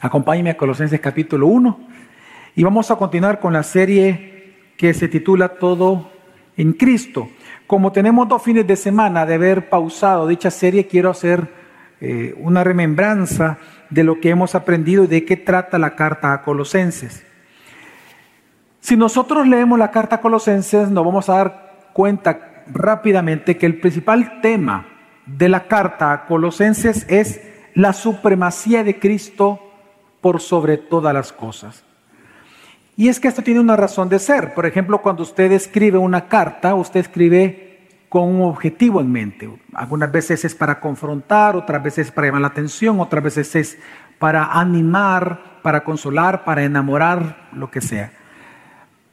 [0.00, 1.80] Acompáñenme a Colosenses capítulo 1
[2.54, 6.12] y vamos a continuar con la serie que se titula Todo
[6.56, 7.28] en Cristo.
[7.66, 11.52] Como tenemos dos fines de semana de haber pausado dicha serie, quiero hacer
[12.00, 13.58] eh, una remembranza
[13.90, 17.26] de lo que hemos aprendido y de qué trata la carta a Colosenses.
[18.78, 23.80] Si nosotros leemos la carta a Colosenses, nos vamos a dar cuenta rápidamente que el
[23.80, 24.86] principal tema
[25.26, 27.40] de la carta a Colosenses es
[27.74, 29.64] la supremacía de Cristo
[30.36, 31.84] sobre todas las cosas.
[32.96, 34.54] Y es que esto tiene una razón de ser.
[34.54, 37.68] Por ejemplo, cuando usted escribe una carta, usted escribe
[38.08, 39.48] con un objetivo en mente.
[39.74, 43.78] Algunas veces es para confrontar, otras veces es para llamar la atención, otras veces es
[44.18, 48.12] para animar, para consolar, para enamorar, lo que sea.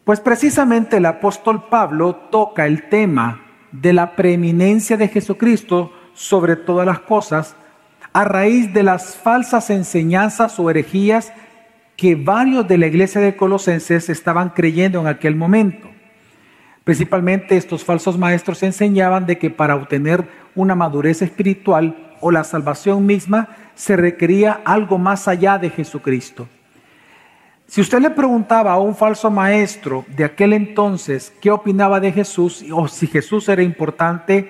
[0.03, 6.85] Pues precisamente el apóstol Pablo toca el tema de la preeminencia de Jesucristo sobre todas
[6.85, 7.55] las cosas
[8.15, 11.33] a raíz de las falsas enseñanzas o herejías
[11.97, 15.90] que varios de la iglesia de Colosenses estaban creyendo en aquel momento.
[16.85, 23.05] Principalmente estos falsos maestros enseñaban de que para obtener una madurez espiritual o la salvación
[23.05, 26.47] misma se requería algo más allá de Jesucristo.
[27.68, 32.63] Si usted le preguntaba a un falso maestro de aquel entonces qué opinaba de Jesús
[32.71, 34.49] o si Jesús era importante,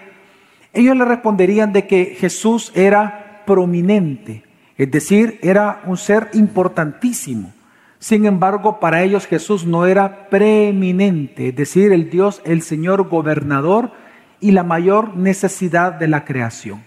[0.71, 4.43] ellos le responderían de que Jesús era prominente,
[4.77, 7.53] es decir, era un ser importantísimo.
[7.99, 13.91] Sin embargo, para ellos Jesús no era preeminente, es decir, el Dios, el Señor gobernador
[14.39, 16.83] y la mayor necesidad de la creación.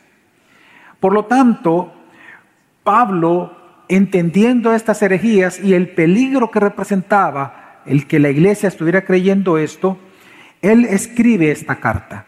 [1.01, 1.93] Por lo tanto,
[2.85, 3.57] Pablo,
[3.89, 9.99] entendiendo estas herejías y el peligro que representaba el que la iglesia estuviera creyendo esto,
[10.61, 12.28] él escribe esta carta.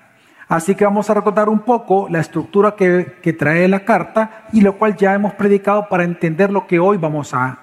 [0.51, 4.77] Así que vamos a recordar un poco la estructura que, trae la carta y lo
[4.77, 7.56] cual ya hemos predicado para entender lo que hoy vamos a,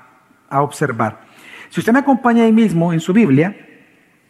[0.49, 1.19] observar.
[1.67, 3.57] Si usted me acompaña ahí mismo en su Biblia,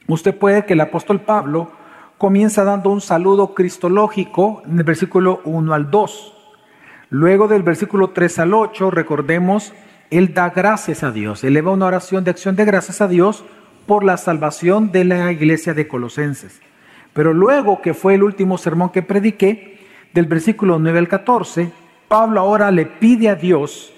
[0.08, 1.72] usted puede que el apóstol Pablo
[2.18, 6.34] comienza dando un saludo cristológico en el versículo 1 al 2.
[7.12, 9.72] Luego del versículo 3 al 8, recordemos,
[10.10, 13.46] él da gracias a Dios, eleva una oración de acción de gracias a Dios
[13.86, 16.60] por la salvación de la iglesia de Colosenses.
[17.18, 19.80] Pero luego que fue el último sermón que prediqué,
[20.14, 21.72] del versículo 9 al 14,
[22.08, 23.92] Pablo ahora le pide a Dios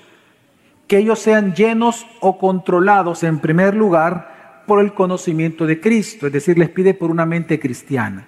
[0.87, 6.31] que ellos sean llenos o controlados en primer lugar por el conocimiento de Cristo, es
[6.31, 8.25] decir, les pide por una mente cristiana.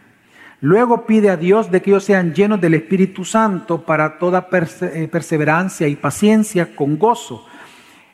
[0.59, 5.08] Luego pide a Dios de que ellos sean llenos del Espíritu Santo para toda eh,
[5.09, 7.46] perseverancia y paciencia con gozo,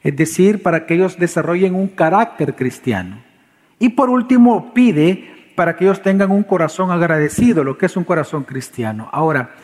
[0.03, 3.17] es decir, para que ellos desarrollen un carácter cristiano.
[3.79, 8.03] Y por último pide para que ellos tengan un corazón agradecido, lo que es un
[8.03, 9.09] corazón cristiano.
[9.11, 9.55] Ahora,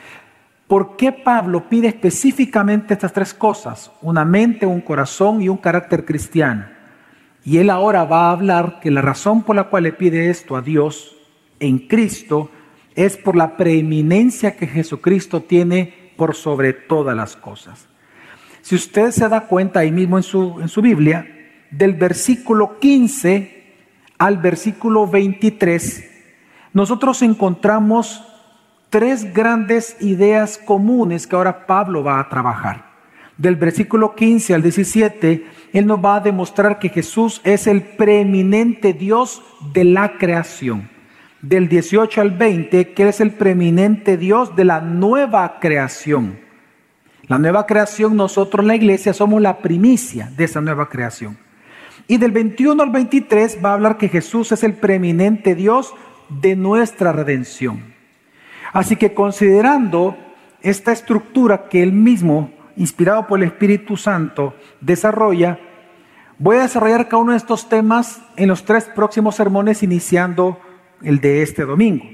[0.66, 3.92] ¿por qué Pablo pide específicamente estas tres cosas?
[4.02, 6.66] Una mente, un corazón y un carácter cristiano.
[7.46, 10.56] Y él ahora va a hablar que la razón por la cual le pide esto
[10.56, 11.16] a Dios
[11.60, 12.50] en Cristo
[12.96, 17.88] es por la preeminencia que Jesucristo tiene por sobre todas las cosas.
[18.64, 21.28] Si usted se da cuenta ahí mismo en su, en su Biblia,
[21.70, 23.63] del versículo 15
[24.24, 26.10] al versículo 23,
[26.72, 28.24] nosotros encontramos
[28.90, 32.86] tres grandes ideas comunes que ahora Pablo va a trabajar.
[33.38, 38.94] Del versículo 15 al 17, él nos va a demostrar que Jesús es el preeminente
[38.94, 40.90] Dios de la creación.
[41.42, 46.40] Del 18 al 20, que es el preeminente Dios de la nueva creación.
[47.28, 51.43] La nueva creación, nosotros la iglesia somos la primicia de esa nueva creación.
[52.08, 55.94] Y del 21 al 23 va a hablar que Jesús es el preeminente Dios
[56.30, 57.94] de nuestra redención.
[58.74, 60.18] Así que considerando
[60.62, 65.60] esta estructura que él mismo, inspirado por el Espíritu Santo, desarrolla,
[66.40, 70.60] voy a desarrollar cada uno de estos temas en los tres próximos sermones, iniciando
[71.04, 72.06] el de este domingo.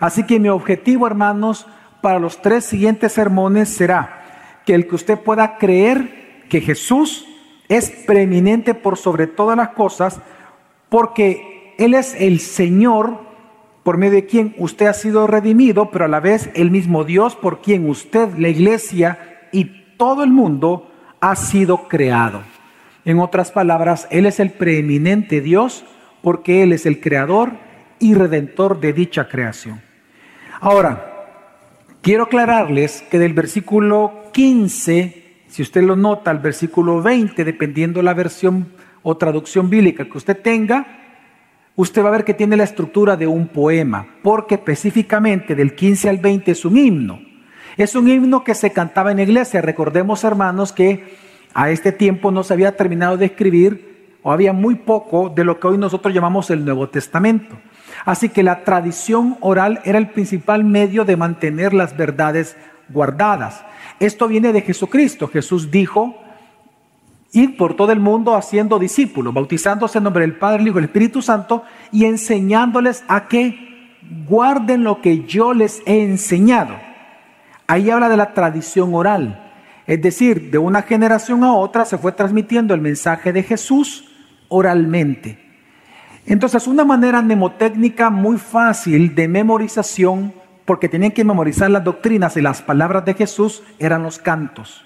[0.00, 1.66] Así que mi objetivo, hermanos,
[2.02, 7.26] para los tres siguientes sermones será que el que usted pueda creer que Jesús
[7.68, 10.20] es preeminente por sobre todas las cosas
[10.88, 13.26] porque Él es el Señor
[13.82, 17.36] por medio de quien usted ha sido redimido, pero a la vez el mismo Dios
[17.36, 22.42] por quien usted, la iglesia y todo el mundo ha sido creado.
[23.04, 25.84] En otras palabras, Él es el preeminente Dios
[26.22, 27.52] porque Él es el creador
[28.00, 29.80] y redentor de dicha creación.
[30.60, 31.12] Ahora,
[32.02, 38.14] quiero aclararles que del versículo 15 si usted lo nota al versículo 20, dependiendo la
[38.14, 38.68] versión
[39.02, 40.86] o traducción bíblica que usted tenga,
[41.76, 46.08] usted va a ver que tiene la estructura de un poema, porque específicamente del 15
[46.08, 47.20] al 20 es un himno.
[47.76, 49.60] Es un himno que se cantaba en iglesia.
[49.60, 51.26] Recordemos, hermanos, que
[51.58, 55.58] A este tiempo no se había terminado de escribir o había muy poco de lo
[55.58, 57.56] que hoy nosotros llamamos el Nuevo Testamento.
[58.04, 62.56] Así que la tradición oral era el principal medio de mantener las verdades
[62.90, 63.64] guardadas.
[64.00, 65.28] Esto viene de Jesucristo.
[65.28, 66.16] Jesús dijo,
[67.32, 70.84] id por todo el mundo haciendo discípulos, bautizándose en nombre del Padre, el Hijo y
[70.84, 73.66] Espíritu Santo y enseñándoles a que
[74.28, 76.74] guarden lo que yo les he enseñado.
[77.66, 79.42] Ahí habla de la tradición oral.
[79.86, 84.08] Es decir, de una generación a otra se fue transmitiendo el mensaje de Jesús
[84.48, 85.38] oralmente.
[86.26, 90.32] Entonces, una manera mnemotécnica muy fácil de memorización,
[90.66, 94.84] porque tenían que memorizar las doctrinas y las palabras de Jesús, eran los cantos.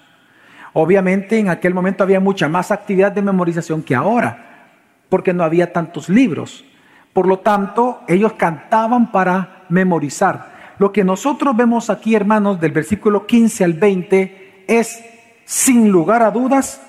[0.73, 4.69] Obviamente en aquel momento había mucha más actividad de memorización que ahora,
[5.09, 6.63] porque no había tantos libros.
[7.11, 10.75] Por lo tanto, ellos cantaban para memorizar.
[10.77, 15.03] Lo que nosotros vemos aquí, hermanos, del versículo 15 al 20, es,
[15.43, 16.81] sin lugar a dudas,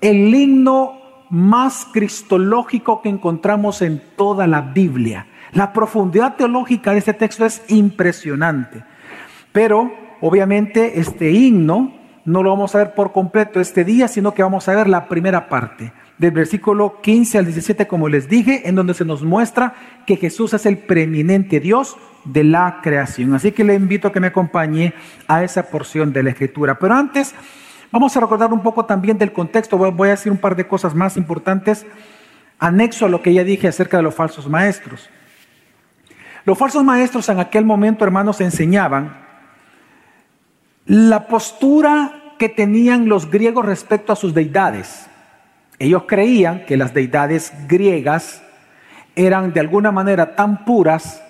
[0.00, 1.00] el himno
[1.30, 5.26] más cristológico que encontramos en toda la Biblia.
[5.52, 8.84] La profundidad teológica de este texto es impresionante.
[9.52, 11.92] Pero, obviamente, este himno
[12.24, 15.08] no lo vamos a ver por completo este día, sino que vamos a ver la
[15.08, 19.74] primera parte, del versículo 15 al 17, como les dije, en donde se nos muestra
[20.06, 23.34] que Jesús es el preeminente Dios de la creación.
[23.34, 24.94] Así que le invito a que me acompañe
[25.26, 26.78] a esa porción de la escritura.
[26.78, 27.34] Pero antes,
[27.90, 29.78] vamos a recordar un poco también del contexto.
[29.78, 31.86] Voy a decir un par de cosas más importantes,
[32.58, 35.10] anexo a lo que ya dije acerca de los falsos maestros.
[36.44, 39.18] Los falsos maestros en aquel momento, hermanos, enseñaban
[40.86, 45.06] la postura que tenían los griegos respecto a sus deidades.
[45.78, 48.42] Ellos creían que las deidades griegas
[49.14, 51.22] eran de alguna manera tan puras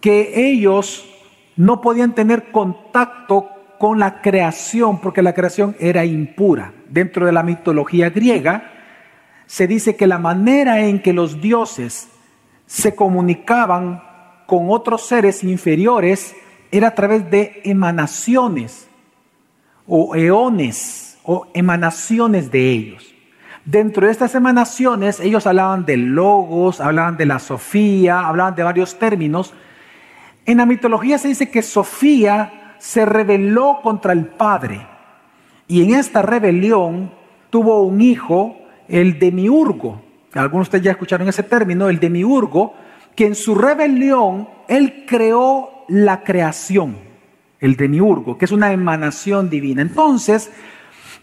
[0.00, 1.08] que ellos
[1.56, 6.72] no podían tener contacto con la creación porque la creación era impura.
[6.88, 8.72] Dentro de la mitología griega
[9.46, 12.08] se dice que la manera en que los dioses
[12.66, 14.02] se comunicaban
[14.46, 16.34] con otros seres inferiores
[16.70, 18.88] era a través de emanaciones
[19.86, 23.14] o eones o emanaciones de ellos.
[23.64, 28.98] Dentro de estas emanaciones ellos hablaban de logos, hablaban de la Sofía, hablaban de varios
[28.98, 29.52] términos.
[30.44, 34.86] En la mitología se dice que Sofía se rebeló contra el Padre
[35.66, 37.10] y en esta rebelión
[37.50, 38.56] tuvo un hijo,
[38.88, 40.00] el demiurgo.
[40.32, 42.74] Algunos de ustedes ya escucharon ese término, el demiurgo,
[43.16, 46.98] que en su rebelión él creó la creación,
[47.58, 49.82] el demiurgo, que es una emanación divina.
[49.82, 50.52] Entonces,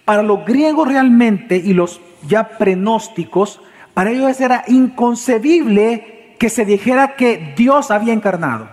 [0.03, 3.61] para los griegos realmente y los ya prenósticos,
[3.93, 8.67] para ellos era inconcebible que se dijera que Dios había encarnado.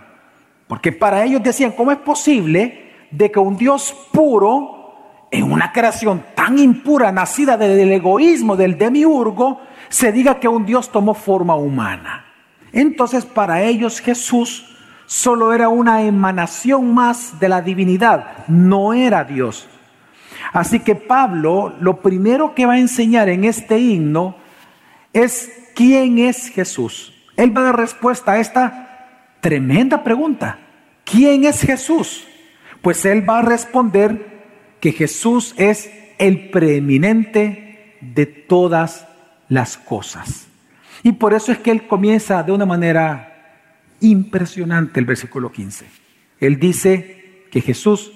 [0.67, 6.25] Porque para ellos decían, ¿cómo es posible de que un Dios puro, en una creación
[6.35, 12.30] tan impura, nacida del egoísmo del demiurgo, se diga que un Dios tomó forma humana?
[12.73, 14.77] Entonces para ellos Jesús
[15.07, 19.69] solo era una emanación más de la divinidad, no era Dios.
[20.53, 24.37] Así que Pablo lo primero que va a enseñar en este himno
[25.13, 27.13] es quién es Jesús.
[27.37, 30.59] Él va a dar respuesta a esta tremenda pregunta.
[31.05, 32.27] ¿Quién es Jesús?
[32.83, 34.41] Pues él va a responder
[34.81, 39.07] que Jesús es el preeminente de todas
[39.49, 40.50] las cosas.
[41.03, 43.31] Y por eso es que él comienza de una manera
[44.01, 45.87] impresionante el versículo 15.
[46.41, 48.13] Él dice que Jesús,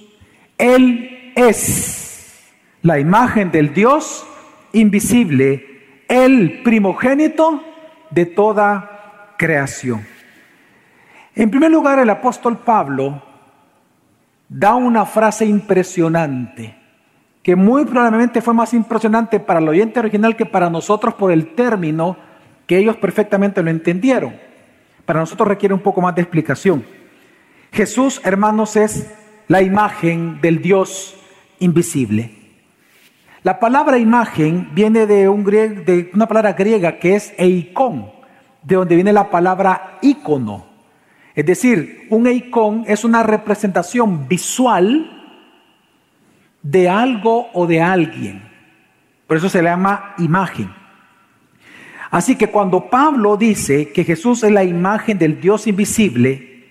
[0.59, 2.43] Él es
[2.83, 4.27] la imagen del Dios
[4.73, 7.63] invisible, el primogénito
[8.11, 10.07] de toda creación.
[11.35, 13.23] En primer lugar, el apóstol Pablo
[14.49, 16.77] da una frase impresionante,
[17.43, 21.55] que muy probablemente fue más impresionante para el oyente original que para nosotros por el
[21.55, 22.17] término
[22.67, 24.35] que ellos perfectamente lo entendieron.
[25.05, 26.85] Para nosotros requiere un poco más de explicación.
[27.73, 29.11] Jesús, hermanos, es
[29.49, 31.17] la imagen del Dios
[31.59, 32.31] invisible.
[33.43, 38.11] La palabra imagen viene de, un de una palabra griega que es eikon,
[38.63, 40.67] de donde viene la palabra ícono.
[41.35, 45.11] Es decir, un eikon es una representación visual
[46.63, 48.43] de algo o de alguien.
[49.27, 50.84] Por eso se le llama imagen.
[52.15, 56.69] Así que cuando Pablo dice que Jesús es la imagen del Dios invisible,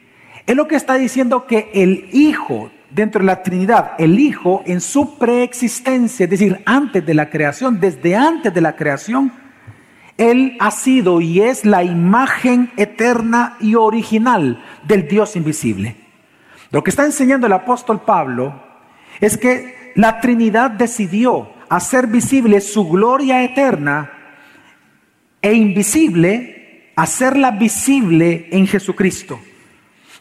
[0.47, 4.79] es lo que está diciendo que el Hijo dentro de la Trinidad, el Hijo en
[4.79, 9.33] su preexistencia, es decir, antes de la creación, desde antes de la creación,
[10.17, 15.97] Él ha sido y es la imagen eterna y original del Dios invisible.
[16.71, 18.63] Lo que está enseñando el apóstol Pablo
[19.19, 24.12] es que la Trinidad decidió hacer visible su gloria eterna
[25.43, 29.39] e invisible, hacerla visible en Jesucristo.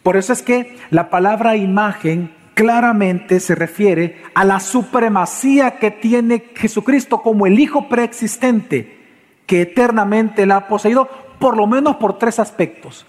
[0.02, 6.44] Por eso es que la palabra imagen claramente se refiere a la supremacía que tiene
[6.54, 8.98] Jesucristo como el Hijo preexistente
[9.46, 13.06] que eternamente la ha poseído, por lo menos por tres aspectos.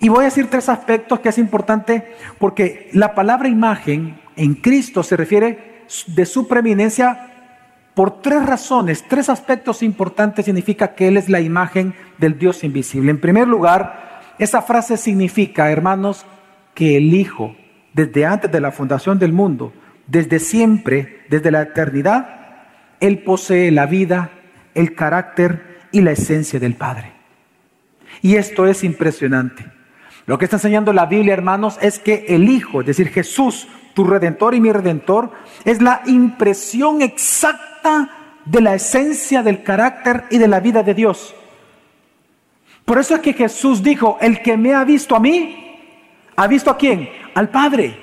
[0.00, 5.02] Y voy a decir tres aspectos que es importante porque la palabra imagen en Cristo
[5.02, 7.37] se refiere de su preeminencia
[7.98, 13.10] por tres razones, tres aspectos importantes significa que Él es la imagen del Dios invisible.
[13.10, 16.24] En primer lugar, esa frase significa, hermanos,
[16.74, 17.56] que el Hijo,
[17.92, 19.72] desde antes de la fundación del mundo,
[20.06, 22.28] desde siempre, desde la eternidad,
[23.00, 24.30] Él posee la vida,
[24.76, 27.10] el carácter y la esencia del Padre.
[28.22, 29.66] Y esto es impresionante.
[30.26, 34.04] Lo que está enseñando la Biblia, hermanos, es que el Hijo, es decir, Jesús, tu
[34.04, 35.32] redentor y mi redentor,
[35.64, 37.77] es la impresión exacta
[38.44, 41.34] de la esencia del carácter y de la vida de Dios.
[42.84, 45.68] Por eso es que Jesús dijo, el que me ha visto a mí,
[46.38, 47.10] ¿Ha visto a quién?
[47.34, 47.98] Al Padre.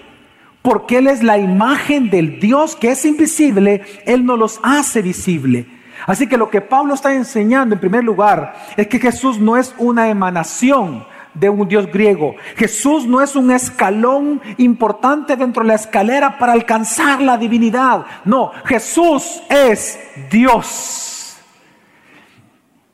[0.62, 5.66] Porque Él es la imagen del Dios que es invisible, Él no los hace visible.
[6.06, 9.74] Así que lo que Pablo está enseñando en primer lugar es que Jesús no es
[9.78, 12.36] una emanación de un Dios griego.
[12.56, 18.06] Jesús no es un escalón importante dentro de la escalera para alcanzar la divinidad.
[18.24, 20.00] No, Jesús es
[20.32, 21.38] Dios.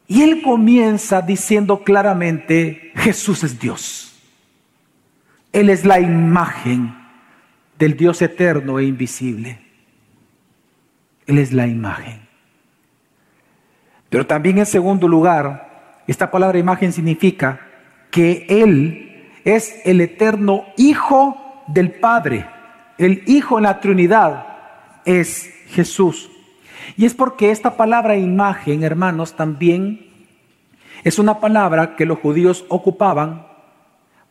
[0.08, 4.20] Y él comienza diciendo claramente, Jesús es Dios.
[5.54, 6.94] Él es la imagen
[7.78, 9.60] del Dios eterno e invisible.
[11.28, 12.28] Él es la imagen.
[14.10, 17.71] Pero también en segundo lugar, esta palabra imagen significa
[18.12, 22.46] que Él es el eterno Hijo del Padre.
[22.98, 24.46] El Hijo en la Trinidad
[25.06, 26.30] es Jesús.
[26.98, 30.08] Y es porque esta palabra imagen, hermanos, también
[31.04, 33.48] es una palabra que los judíos ocupaban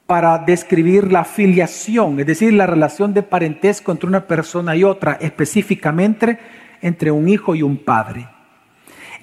[0.06, 5.18] para describir la filiación, es decir, la relación de parentesco entre una persona y otra,
[5.20, 6.38] específicamente
[6.82, 8.28] entre un hijo y un padre.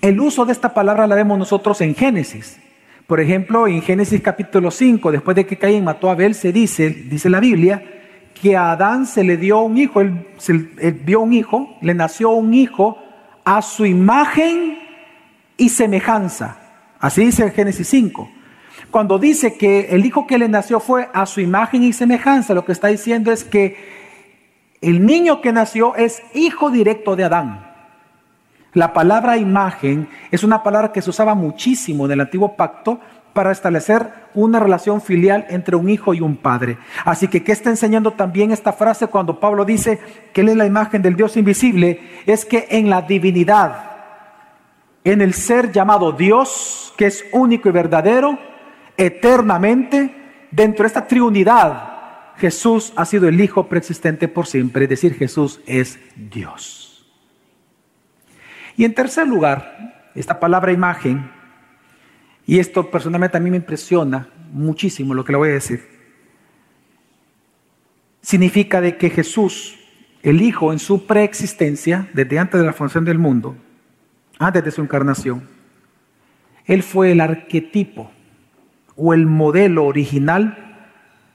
[0.02, 2.60] El uso de esta palabra la vemos nosotros en Génesis.
[3.08, 6.90] Por ejemplo, en Génesis capítulo 5, después de que Caín mató a Abel, se dice,
[6.90, 7.82] dice la Biblia,
[8.34, 10.28] que a Adán se le dio un hijo, él,
[10.78, 12.98] él vio un hijo, le nació un hijo
[13.46, 14.78] a su imagen
[15.56, 16.60] y semejanza.
[17.00, 18.30] Así dice en Génesis 5.
[18.92, 22.66] Cuando dice que el hijo que le nació fue a su imagen y semejanza, lo
[22.66, 23.78] que está diciendo es que
[24.82, 27.67] el niño que nació es hijo directo de Adán.
[28.78, 33.00] La palabra imagen es una palabra que se usaba muchísimo en el antiguo pacto
[33.34, 36.78] para establecer una relación filial entre un hijo y un padre.
[37.04, 40.00] Así que, ¿qué está enseñando también esta frase cuando Pablo dice
[40.32, 42.22] que Él es la imagen del Dios invisible?
[42.28, 43.82] Es que en la divinidad,
[45.04, 48.38] en el ser llamado Dios, que es único y verdadero,
[48.96, 50.14] eternamente
[50.52, 51.96] dentro de esta triunidad.
[52.36, 56.87] Jesús ha sido el Hijo preexistente por siempre, es decir, Jesús es Dios.
[58.78, 61.32] Y en tercer lugar, esta palabra imagen,
[62.46, 65.84] y esto personalmente a mí me impresiona muchísimo lo que le voy a decir,
[68.22, 69.80] significa de que Jesús,
[70.22, 73.58] el Hijo en su preexistencia, desde antes de la fundación del mundo,
[74.38, 75.48] antes de su encarnación,
[76.66, 78.12] Él fue el arquetipo
[78.96, 80.86] o el modelo original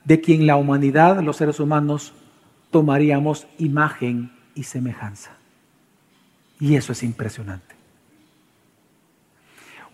[0.04, 2.14] de quien la humanidad, los seres humanos,
[2.70, 5.41] tomaríamos imagen y semejanza.
[6.62, 7.75] Y eso es impresionante.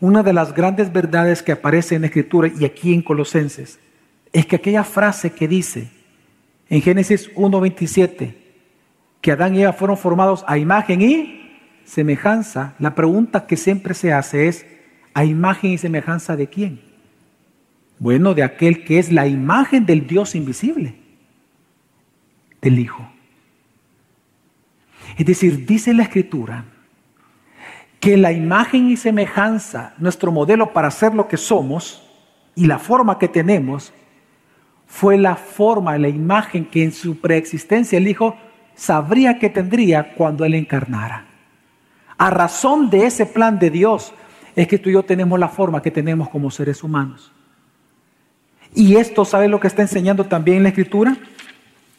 [0.01, 3.79] Una de las grandes verdades que aparece en la Escritura y aquí en Colosenses
[4.35, 5.91] es que aquella frase que dice
[6.69, 8.35] en Génesis 1.27
[9.23, 14.13] que Adán y Eva fueron formados a imagen y semejanza, la pregunta que siempre se
[14.13, 14.67] hace es,
[15.15, 16.83] ¿a imagen y semejanza de quién?
[17.99, 20.97] Bueno, de aquel que es la imagen del Dios invisible,
[22.61, 23.11] del Hijo.
[25.19, 26.65] Es decir, dice la Escritura
[27.99, 32.09] que la imagen y semejanza, nuestro modelo para ser lo que somos
[32.55, 33.93] y la forma que tenemos,
[34.87, 38.37] fue la forma, la imagen que en su preexistencia el Hijo
[38.77, 41.27] sabría que tendría cuando Él encarnara.
[42.17, 44.15] A razón de ese plan de Dios
[44.55, 47.33] es que tú y yo tenemos la forma que tenemos como seres humanos.
[48.73, 51.17] Y esto, ¿sabe lo que está enseñando también la Escritura?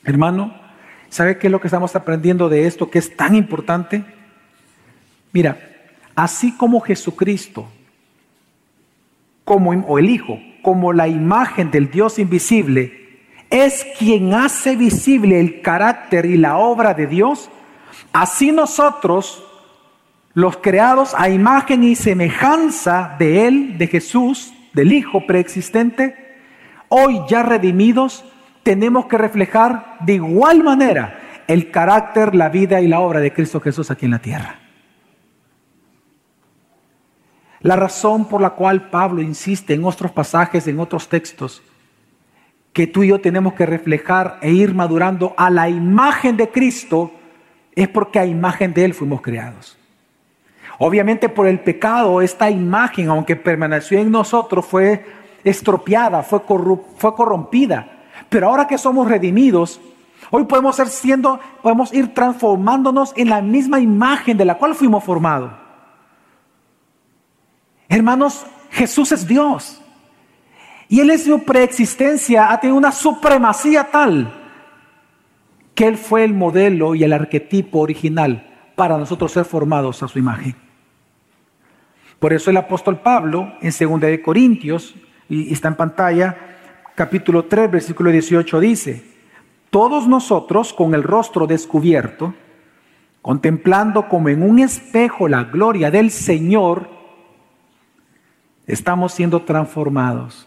[0.05, 0.68] Hermano,
[1.09, 4.03] ¿sabe qué es lo que estamos aprendiendo de esto que es tan importante?
[5.31, 5.59] Mira,
[6.15, 7.67] así como Jesucristo,
[9.43, 12.99] como, o el Hijo, como la imagen del Dios invisible,
[13.49, 17.49] es quien hace visible el carácter y la obra de Dios,
[18.13, 19.43] así nosotros,
[20.33, 26.15] los creados a imagen y semejanza de Él, de Jesús, del Hijo preexistente,
[26.89, 28.23] hoy ya redimidos,
[28.69, 33.59] tenemos que reflejar de igual manera el carácter, la vida y la obra de Cristo
[33.59, 34.59] Jesús aquí en la tierra.
[37.61, 41.63] La razón por la cual Pablo insiste en otros pasajes, en otros textos,
[42.71, 47.11] que tú y yo tenemos que reflejar e ir madurando a la imagen de Cristo,
[47.75, 49.79] es porque a imagen de Él fuimos creados.
[50.77, 55.03] Obviamente por el pecado, esta imagen, aunque permaneció en nosotros, fue
[55.43, 57.95] estropeada, fue, corrompida.
[58.29, 59.81] Pero ahora que somos redimidos,
[60.31, 65.03] hoy podemos ser siendo, podemos ir transformándonos en la misma imagen de la cual fuimos
[65.03, 65.51] formados.
[67.87, 69.81] Hermanos, Jesús es Dios.
[70.87, 74.35] Y Él en su preexistencia ha tenido una supremacía tal
[75.75, 78.45] que Él fue el modelo y el arquetipo original
[78.75, 80.55] para nosotros ser formados a su imagen.
[82.19, 84.95] Por eso el apóstol Pablo en 2 de Corintios,
[85.29, 86.58] y está en pantalla,
[86.99, 89.01] capítulo 3, versículo 18 dice,
[89.69, 92.33] todos nosotros con el rostro descubierto,
[93.21, 96.89] contemplando como en un espejo la gloria del Señor,
[98.67, 100.45] estamos siendo transformados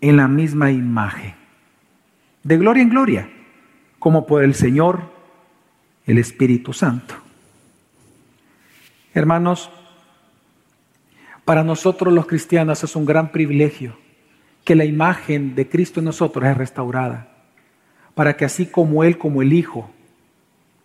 [0.00, 1.34] en la misma imagen,
[2.44, 3.28] de gloria en gloria,
[3.98, 5.10] como por el Señor,
[6.06, 7.16] el Espíritu Santo.
[9.12, 9.72] Hermanos,
[11.44, 14.03] para nosotros los cristianos es un gran privilegio
[14.64, 17.28] que la imagen de Cristo en nosotros es restaurada,
[18.14, 19.90] para que así como Él, como el Hijo,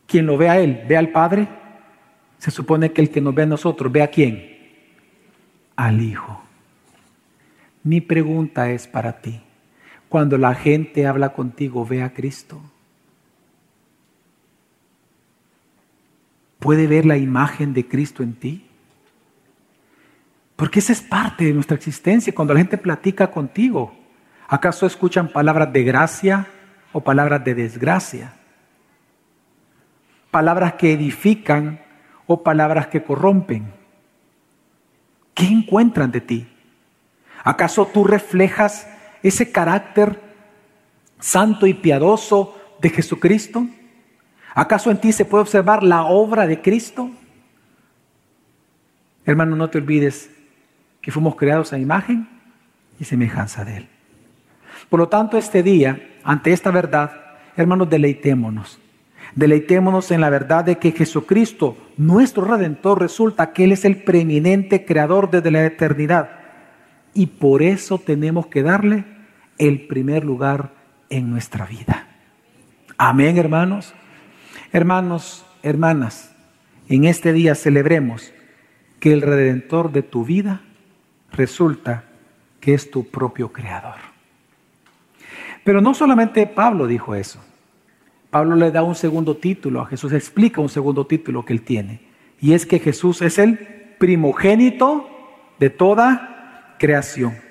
[0.05, 1.47] quien lo ve a Él, ve al Padre,
[2.37, 4.57] se supone que el que nos ve a nosotros, ve a quién?
[5.75, 6.43] Al Hijo.
[7.83, 9.41] Mi pregunta es para ti.
[10.09, 12.61] Cuando la gente habla contigo, ve a Cristo.
[16.59, 18.68] ¿Puede ver la imagen de Cristo en ti?
[20.59, 22.35] Porque esa es parte de nuestra existencia.
[22.35, 23.95] Cuando la gente platica contigo,
[24.45, 26.47] ¿acaso escuchan palabras de gracia
[26.91, 28.33] o palabras de desgracia?
[30.29, 31.79] Palabras que edifican
[32.27, 33.71] o palabras que corrompen.
[35.33, 36.47] ¿Qué encuentran de ti?
[37.41, 38.85] ¿Acaso tú reflejas
[39.23, 40.19] ese carácter
[41.19, 43.65] santo y piadoso de Jesucristo?
[44.53, 47.11] ¿Acaso en ti se puede observar la obra de Cristo?
[49.23, 50.31] Hermano, no te olvides
[51.01, 52.27] que fuimos creados a imagen
[52.99, 53.87] y semejanza de Él.
[54.89, 57.11] Por lo tanto, este día, ante esta verdad,
[57.55, 58.79] hermanos, deleitémonos.
[59.35, 64.85] Deleitémonos en la verdad de que Jesucristo, nuestro Redentor, resulta que Él es el preeminente
[64.85, 66.39] creador desde la eternidad
[67.13, 69.05] y por eso tenemos que darle
[69.57, 70.73] el primer lugar
[71.09, 72.07] en nuestra vida.
[72.97, 73.93] Amén, hermanos.
[74.71, 76.35] Hermanos, hermanas,
[76.87, 78.31] en este día celebremos
[78.99, 80.61] que el redentor de tu vida
[81.31, 82.03] resulta
[82.59, 83.95] que es tu propio creador.
[85.63, 87.39] Pero no solamente Pablo dijo eso.
[88.29, 92.01] Pablo le da un segundo título a Jesús, explica un segundo título que él tiene.
[92.39, 93.57] Y es que Jesús es el
[93.97, 95.09] primogénito
[95.59, 97.49] de toda creación.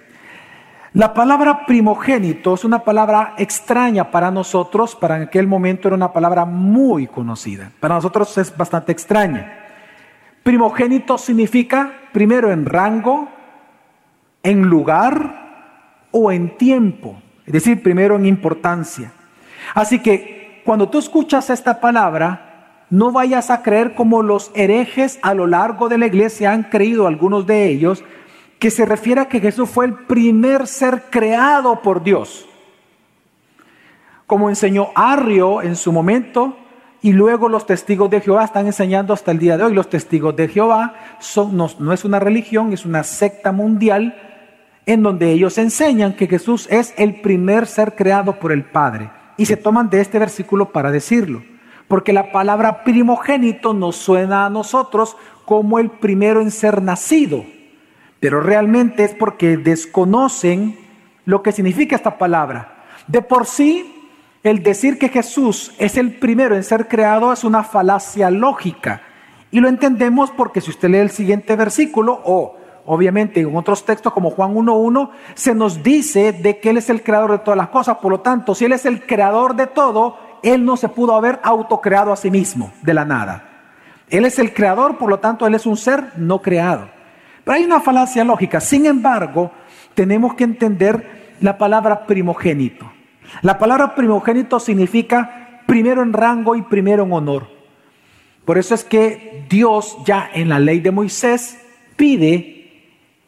[0.95, 6.45] La palabra primogénito es una palabra extraña para nosotros, para aquel momento era una palabra
[6.45, 7.71] muy conocida.
[7.79, 9.67] Para nosotros es bastante extraña.
[10.43, 13.29] Primogénito significa primero en rango,
[14.42, 19.12] en lugar o en tiempo, es decir, primero en importancia.
[19.74, 25.35] Así que cuando tú escuchas esta palabra, no vayas a creer como los herejes a
[25.35, 28.05] lo largo de la iglesia han creído algunos de ellos,
[28.59, 32.48] que se refiere a que Jesús fue el primer ser creado por Dios.
[34.27, 36.57] Como enseñó Arrio en su momento,
[37.01, 39.75] y luego los testigos de Jehová están enseñando hasta el día de hoy.
[39.75, 44.17] Los testigos de Jehová son, no, no es una religión, es una secta mundial
[44.87, 49.11] en donde ellos enseñan que Jesús es el primer ser creado por el Padre.
[49.37, 51.43] Y se toman de este versículo para decirlo.
[51.87, 57.45] Porque la palabra primogénito nos suena a nosotros como el primero en ser nacido
[58.21, 60.79] pero realmente es porque desconocen
[61.25, 62.85] lo que significa esta palabra.
[63.07, 63.98] De por sí,
[64.42, 69.03] el decir que Jesús es el primero en ser creado es una falacia lógica.
[69.51, 74.12] Y lo entendemos porque si usted lee el siguiente versículo, o obviamente en otros textos
[74.12, 77.68] como Juan 1.1, se nos dice de que Él es el creador de todas las
[77.68, 77.98] cosas.
[77.98, 81.40] Por lo tanto, si Él es el creador de todo, Él no se pudo haber
[81.42, 83.44] autocreado a sí mismo de la nada.
[84.09, 86.88] Él es el creador, por lo tanto, Él es un ser no creado.
[87.44, 88.61] Pero hay una falacia lógica.
[88.61, 89.51] Sin embargo,
[89.94, 92.98] tenemos que entender la palabra primogénito.
[93.43, 97.49] La palabra primogénito significa primero en rango y primero en honor.
[98.45, 101.59] Por eso es que Dios ya en la ley de Moisés
[101.97, 102.59] pide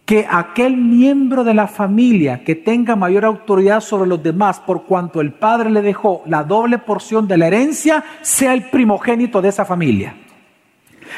[0.06, 5.20] que aquel miembro de la familia que tenga mayor autoridad sobre los demás por cuanto
[5.20, 9.64] el padre le dejó la doble porción de la herencia, sea el primogénito de esa
[9.64, 10.16] familia.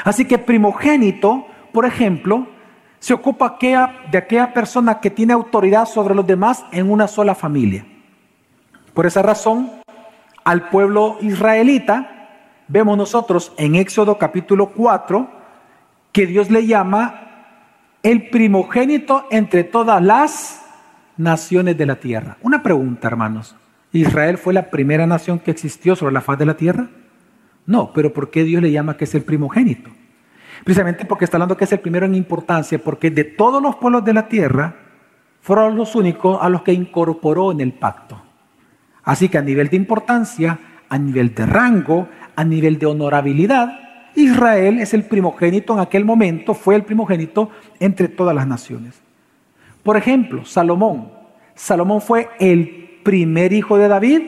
[0.05, 2.49] Así que primogénito, por ejemplo,
[2.99, 7.87] se ocupa de aquella persona que tiene autoridad sobre los demás en una sola familia.
[8.94, 9.70] Por esa razón,
[10.44, 12.28] al pueblo israelita,
[12.68, 15.31] vemos nosotros en Éxodo capítulo 4
[16.12, 17.22] que Dios le llama
[18.02, 20.62] el primogénito entre todas las
[21.16, 22.37] naciones de la tierra.
[22.42, 23.57] Una pregunta, hermanos.
[23.92, 26.88] ¿Israel fue la primera nación que existió sobre la faz de la tierra?
[27.64, 29.90] No, pero ¿por qué Dios le llama que es el primogénito?
[30.64, 34.05] Precisamente porque está hablando que es el primero en importancia, porque de todos los pueblos
[34.05, 34.76] de la tierra
[35.40, 38.32] fueron los únicos a los que incorporó en el pacto.
[39.05, 43.79] Así que a nivel de importancia, a nivel de rango, a nivel de honorabilidad,
[44.15, 49.01] Israel es el primogénito en aquel momento, fue el primogénito entre todas las naciones.
[49.83, 51.11] Por ejemplo, Salomón.
[51.55, 54.23] ¿Salomón fue el primer hijo de David?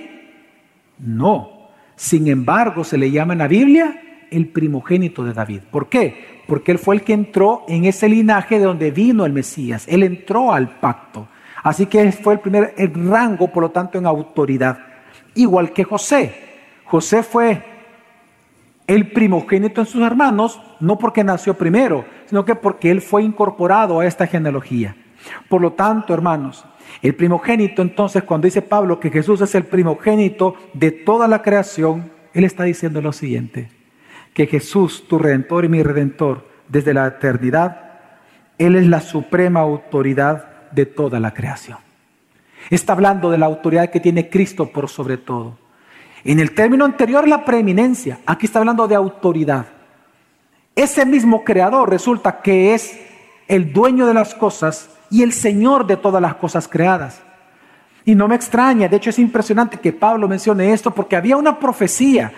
[0.98, 1.68] No.
[1.96, 5.60] Sin embargo, se le llama en la Biblia el primogénito de David.
[5.70, 6.42] ¿Por qué?
[6.46, 9.86] Porque él fue el que entró en ese linaje de donde vino el Mesías.
[9.88, 11.28] Él entró al pacto.
[11.64, 14.78] Así que fue el primer en rango, por lo tanto, en autoridad.
[15.34, 16.32] Igual que José.
[16.84, 17.64] José fue
[18.86, 23.98] el primogénito en sus hermanos, no porque nació primero, sino que porque él fue incorporado
[23.98, 24.94] a esta genealogía.
[25.48, 26.66] Por lo tanto, hermanos,
[27.00, 32.12] el primogénito, entonces, cuando dice Pablo que Jesús es el primogénito de toda la creación,
[32.34, 33.70] él está diciendo lo siguiente,
[34.34, 37.80] que Jesús, tu redentor y mi redentor, desde la eternidad,
[38.58, 41.78] Él es la suprema autoridad de toda la creación.
[42.70, 45.58] Está hablando de la autoridad que tiene Cristo por sobre todo.
[46.24, 49.66] En el término anterior la preeminencia, aquí está hablando de autoridad.
[50.74, 52.98] Ese mismo creador resulta que es
[53.46, 57.20] el dueño de las cosas y el Señor de todas las cosas creadas.
[58.06, 61.58] Y no me extraña, de hecho es impresionante que Pablo mencione esto porque había una
[61.58, 62.32] profecía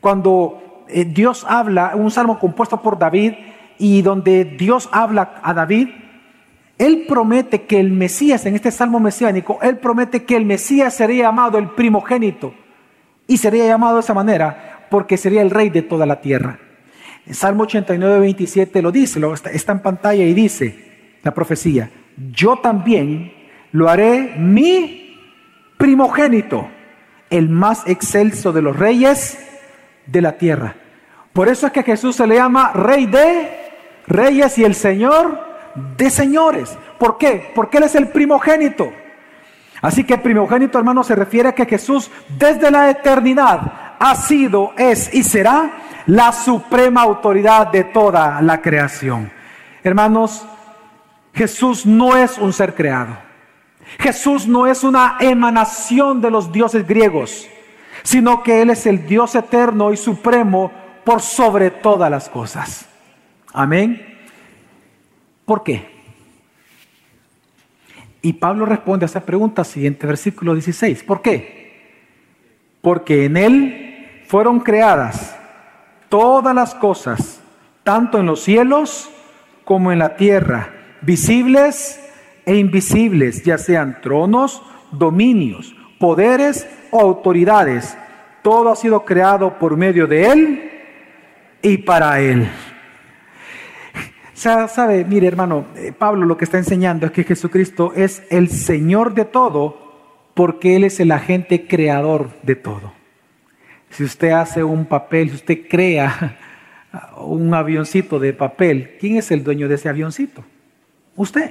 [0.00, 3.34] cuando eh, Dios habla, un salmo compuesto por David
[3.78, 5.88] y donde Dios habla a David,
[6.80, 11.24] él promete que el Mesías, en este salmo mesiánico, él promete que el Mesías sería
[11.24, 12.54] llamado el primogénito.
[13.26, 16.58] Y sería llamado de esa manera porque sería el rey de toda la tierra.
[17.26, 21.90] En Salmo 89, 27 lo dice, lo, está, está en pantalla y dice la profecía,
[22.32, 23.30] yo también
[23.72, 25.18] lo haré mi
[25.76, 26.66] primogénito,
[27.28, 29.38] el más excelso de los reyes
[30.06, 30.76] de la tierra.
[31.34, 33.50] Por eso es que Jesús se le llama rey de
[34.06, 35.49] reyes y el Señor
[35.96, 36.76] de señores.
[36.98, 37.50] ¿Por qué?
[37.54, 38.92] Porque Él es el primogénito.
[39.82, 45.12] Así que primogénito, hermano, se refiere a que Jesús desde la eternidad ha sido, es
[45.14, 45.70] y será
[46.06, 49.30] la suprema autoridad de toda la creación.
[49.82, 50.44] Hermanos,
[51.32, 53.16] Jesús no es un ser creado.
[53.98, 57.48] Jesús no es una emanación de los dioses griegos,
[58.02, 60.70] sino que Él es el Dios eterno y supremo
[61.04, 62.86] por sobre todas las cosas.
[63.52, 64.09] Amén.
[65.50, 65.84] ¿Por qué?
[68.22, 71.02] Y Pablo responde a esa pregunta siguiente, versículo 16.
[71.02, 71.96] ¿Por qué?
[72.80, 75.36] Porque en Él fueron creadas
[76.08, 77.42] todas las cosas,
[77.82, 79.10] tanto en los cielos
[79.64, 82.00] como en la tierra, visibles
[82.46, 87.98] e invisibles, ya sean tronos, dominios, poderes o autoridades.
[88.42, 90.70] Todo ha sido creado por medio de Él
[91.60, 92.48] y para Él.
[94.40, 99.12] Sabe, mire hermano, eh, Pablo lo que está enseñando es que Jesucristo es el Señor
[99.12, 102.94] de todo porque Él es el agente creador de todo.
[103.90, 106.38] Si usted hace un papel, si usted crea
[107.18, 110.42] un avioncito de papel, ¿quién es el dueño de ese avioncito?
[111.16, 111.50] Usted,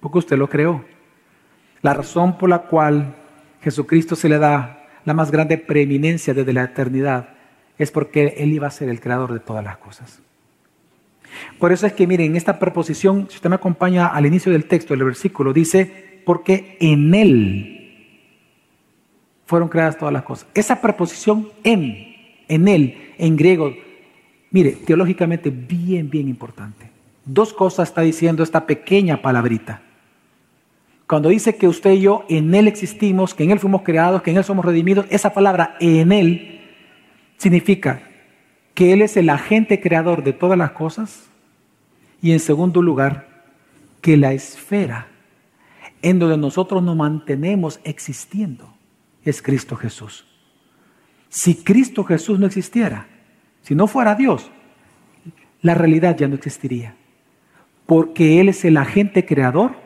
[0.00, 0.84] porque usted lo creó.
[1.80, 3.14] La razón por la cual
[3.62, 7.34] Jesucristo se le da la más grande preeminencia desde la eternidad
[7.78, 10.20] es porque Él iba a ser el creador de todas las cosas.
[11.58, 14.94] Por eso es que miren, esta preposición, si usted me acompaña al inicio del texto,
[14.94, 17.76] el versículo dice, porque en Él
[19.46, 20.46] fueron creadas todas las cosas.
[20.54, 22.14] Esa preposición en,
[22.48, 23.74] en Él, en griego,
[24.50, 26.90] mire, teológicamente bien, bien importante.
[27.24, 29.82] Dos cosas está diciendo esta pequeña palabrita.
[31.06, 34.30] Cuando dice que usted y yo en Él existimos, que en Él fuimos creados, que
[34.30, 36.60] en Él somos redimidos, esa palabra en Él
[37.36, 38.09] significa
[38.74, 41.24] que Él es el agente creador de todas las cosas
[42.22, 43.28] y en segundo lugar,
[44.00, 45.08] que la esfera
[46.02, 48.74] en donde nosotros nos mantenemos existiendo
[49.24, 50.26] es Cristo Jesús.
[51.28, 53.06] Si Cristo Jesús no existiera,
[53.62, 54.50] Si no fuera Dios,
[55.60, 56.94] la realidad ya no existiría.
[57.84, 59.76] Porque Él es el agente creador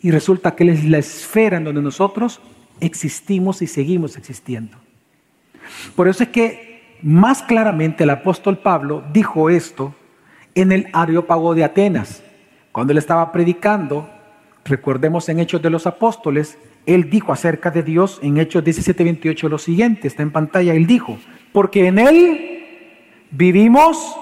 [0.00, 2.40] y resulta que Él es la esfera en donde nosotros
[2.78, 4.76] existimos y seguimos existiendo.
[5.96, 6.69] Por eso es que
[7.02, 9.94] más claramente el apóstol Pablo dijo esto
[10.54, 12.22] en el Areópago de Atenas.
[12.72, 14.08] Cuando él estaba predicando,
[14.64, 19.58] recordemos en Hechos de los Apóstoles, él dijo acerca de Dios en Hechos 17:28 lo
[19.58, 21.18] siguiente, está en pantalla, él dijo,
[21.52, 22.60] porque en Él
[23.30, 24.16] vivimos,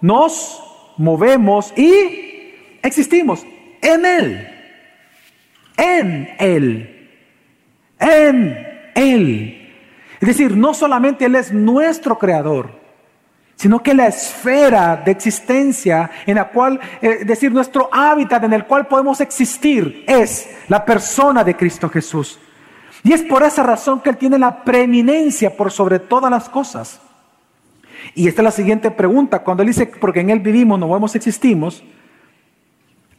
[0.00, 0.62] nos
[0.96, 3.44] movemos y existimos.
[3.80, 4.48] En Él,
[5.76, 7.08] en Él,
[7.98, 9.61] en Él.
[10.22, 12.70] Es decir, no solamente Él es nuestro creador,
[13.56, 18.52] sino que la esfera de existencia en la cual, eh, es decir, nuestro hábitat en
[18.52, 22.38] el cual podemos existir es la persona de Cristo Jesús.
[23.02, 27.00] Y es por esa razón que Él tiene la preeminencia por sobre todas las cosas.
[28.14, 29.40] Y esta es la siguiente pregunta.
[29.42, 31.82] Cuando Él dice, porque en Él vivimos, no vemos, existimos,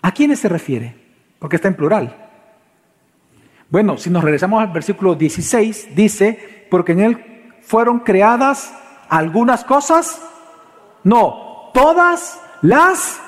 [0.01, 0.95] ¿a quiénes se refiere?
[1.37, 2.15] Porque está en plural.
[3.69, 8.73] Bueno, si nos regresamos al versículo 16, dice, porque en Él fueron creadas
[9.07, 10.19] algunas cosas,
[11.03, 13.21] no, todas las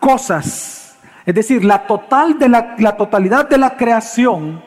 [0.00, 0.96] cosas.
[1.26, 4.64] Es decir, la, total de la, totalidad de la creación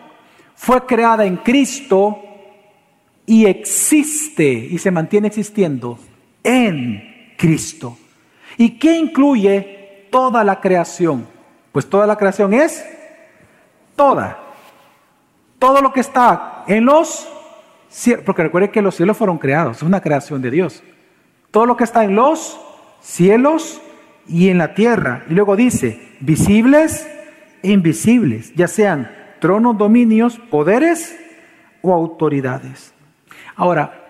[0.54, 2.20] fue creada en Cristo
[3.26, 5.98] y existe y se mantiene existiendo
[6.44, 7.98] en Cristo.
[8.58, 11.26] ¿Y qué incluye toda la creación?
[11.72, 12.86] Pues toda la creación es
[13.96, 14.38] toda.
[15.58, 17.28] Todo lo que está en los
[18.26, 20.84] porque recuerde que los cielos fueron creados, es una creación de Dios.
[21.52, 22.60] Todo lo que está en los
[23.02, 23.82] cielos
[24.28, 25.24] y en la tierra.
[25.30, 27.08] Y luego dice, visibles
[27.64, 31.18] e invisibles, ya sean tronos, dominios, poderes
[31.82, 32.94] o autoridades.
[33.56, 34.08] Ahora,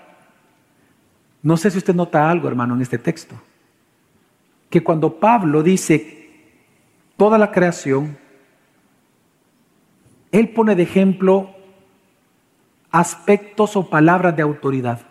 [1.42, 3.36] no sé si usted nota algo, hermano, en este texto.
[4.70, 6.30] Que cuando Pablo dice
[7.15, 8.18] toda la creación,
[10.32, 11.56] él pone de ejemplo
[12.91, 15.02] aspectos o palabras de autoridad.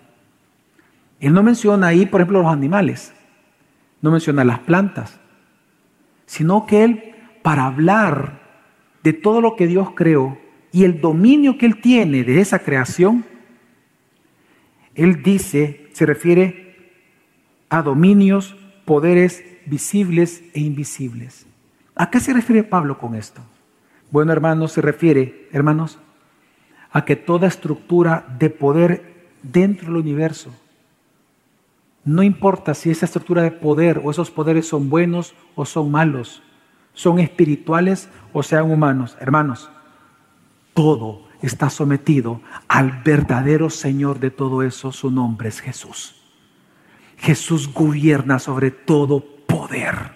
[1.21, 3.13] Él no menciona ahí, por ejemplo, los animales,
[4.01, 5.19] no menciona las plantas,
[6.27, 8.41] sino que él, para hablar
[9.03, 10.39] de todo lo que Dios creó
[10.73, 13.25] y el dominio que Él tiene de esa creación,
[14.95, 16.93] Él dice, se refiere
[17.69, 21.47] a dominios, poderes visibles e invisibles.
[21.95, 23.41] ¿A qué se refiere Pablo con esto?
[24.11, 25.99] Bueno, hermanos, se refiere, hermanos,
[26.91, 30.51] a que toda estructura de poder dentro del universo,
[32.05, 36.43] no importa si esa estructura de poder o esos poderes son buenos o son malos,
[36.95, 39.17] son espirituales o sean humanos.
[39.21, 39.71] Hermanos,
[40.75, 44.91] todo está sometido al verdadero Señor de todo eso.
[44.91, 46.15] Su nombre es Jesús.
[47.19, 50.13] Jesús gobierna sobre todo poder,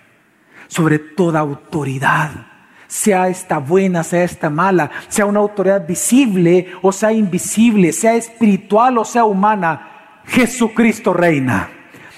[0.68, 2.51] sobre toda autoridad
[2.92, 8.98] sea esta buena, sea esta mala, sea una autoridad visible o sea invisible, sea espiritual
[8.98, 11.70] o sea humana, Jesucristo reina.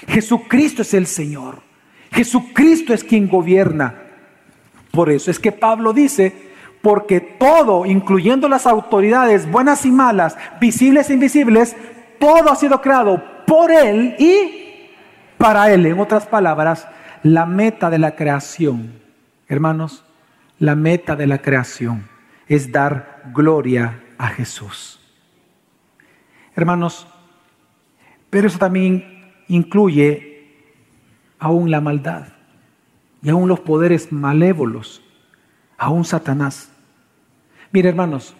[0.05, 1.59] Jesucristo es el Señor.
[2.11, 4.01] Jesucristo es quien gobierna.
[4.91, 6.35] Por eso es que Pablo dice,
[6.81, 11.73] porque todo, incluyendo las autoridades buenas y malas, visibles e invisibles,
[12.19, 14.89] todo ha sido creado por Él y
[15.37, 15.85] para Él.
[15.85, 16.85] En otras palabras,
[17.23, 18.91] la meta de la creación,
[19.47, 20.03] hermanos,
[20.59, 22.07] la meta de la creación
[22.47, 24.99] es dar gloria a Jesús.
[26.55, 27.07] Hermanos,
[28.29, 30.47] pero eso también incluye
[31.39, 32.27] aún la maldad
[33.21, 35.01] y aún los poderes malévolos,
[35.77, 36.71] aún Satanás.
[37.71, 38.35] Mire, hermanos,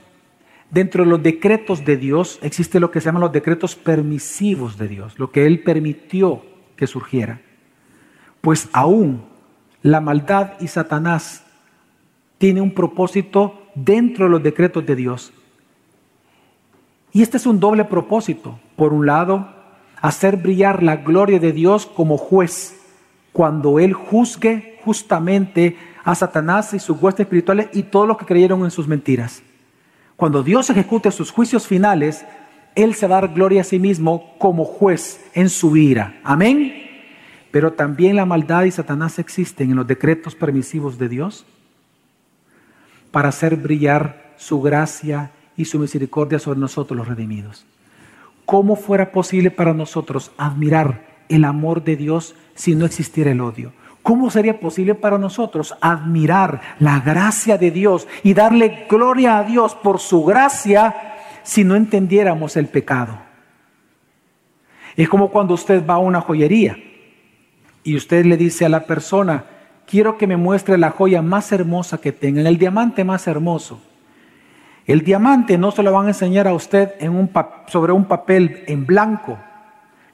[0.69, 4.88] dentro de los decretos de Dios existe lo que se llaman los decretos permisivos de
[4.88, 7.41] Dios, lo que Él permitió que surgiera.
[8.41, 9.25] Pues aún
[9.82, 11.44] la maldad y Satanás
[12.37, 15.31] tiene un propósito dentro de los decretos de Dios.
[17.11, 18.59] Y este es un doble propósito.
[18.75, 19.47] Por un lado,
[20.01, 22.81] hacer brillar la gloria de Dios como juez
[23.31, 28.63] cuando Él juzgue justamente a Satanás y sus huestes espirituales y todos los que creyeron
[28.63, 29.41] en sus mentiras.
[30.15, 32.25] Cuando Dios ejecute sus juicios finales,
[32.75, 36.19] Él se va a dar gloria a sí mismo como juez en su ira.
[36.23, 36.73] Amén.
[37.51, 41.45] Pero también la maldad y Satanás existen en los decretos permisivos de Dios
[43.15, 47.65] para hacer brillar su gracia y su misericordia sobre nosotros los redimidos.
[48.45, 53.71] ¿Cómo fuera posible para nosotros admirar el amor de Dios si no existiera el odio?
[54.04, 59.75] ¿Cómo sería posible para nosotros admirar la gracia de Dios y darle gloria a Dios
[59.75, 60.93] por su gracia
[61.43, 63.17] si no entendiéramos el pecado?
[64.97, 66.75] Es como cuando usted va a una joyería
[67.82, 69.45] y usted le dice a la persona,
[69.87, 73.81] quiero que me muestre la joya más hermosa que tengan, el diamante más hermoso.
[74.85, 76.93] El diamante no se lo van a enseñar a usted
[77.67, 79.37] sobre un papel en blanco.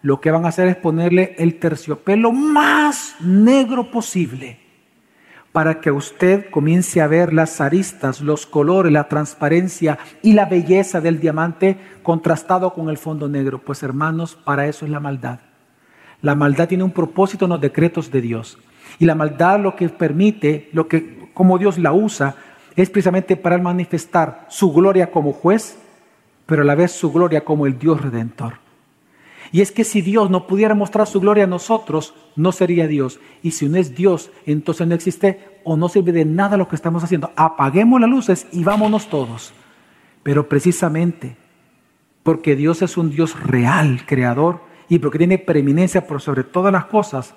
[0.01, 4.59] Lo que van a hacer es ponerle el terciopelo más negro posible
[5.51, 11.01] para que usted comience a ver las aristas, los colores, la transparencia y la belleza
[11.01, 13.59] del diamante contrastado con el fondo negro.
[13.59, 15.39] Pues hermanos, para eso es la maldad.
[16.21, 18.57] La maldad tiene un propósito en los decretos de Dios.
[19.01, 22.35] Y la maldad lo que permite, lo que como Dios la usa,
[22.75, 25.75] es precisamente para manifestar su gloria como juez,
[26.45, 28.59] pero a la vez su gloria como el Dios redentor.
[29.51, 33.19] Y es que si Dios no pudiera mostrar su gloria a nosotros, no sería Dios.
[33.41, 36.75] Y si no es Dios, entonces no existe o no sirve de nada lo que
[36.75, 37.31] estamos haciendo.
[37.35, 39.51] Apaguemos las luces y vámonos todos.
[40.21, 41.37] Pero precisamente
[42.21, 46.85] porque Dios es un Dios real, creador, y porque tiene preeminencia por sobre todas las
[46.85, 47.33] cosas,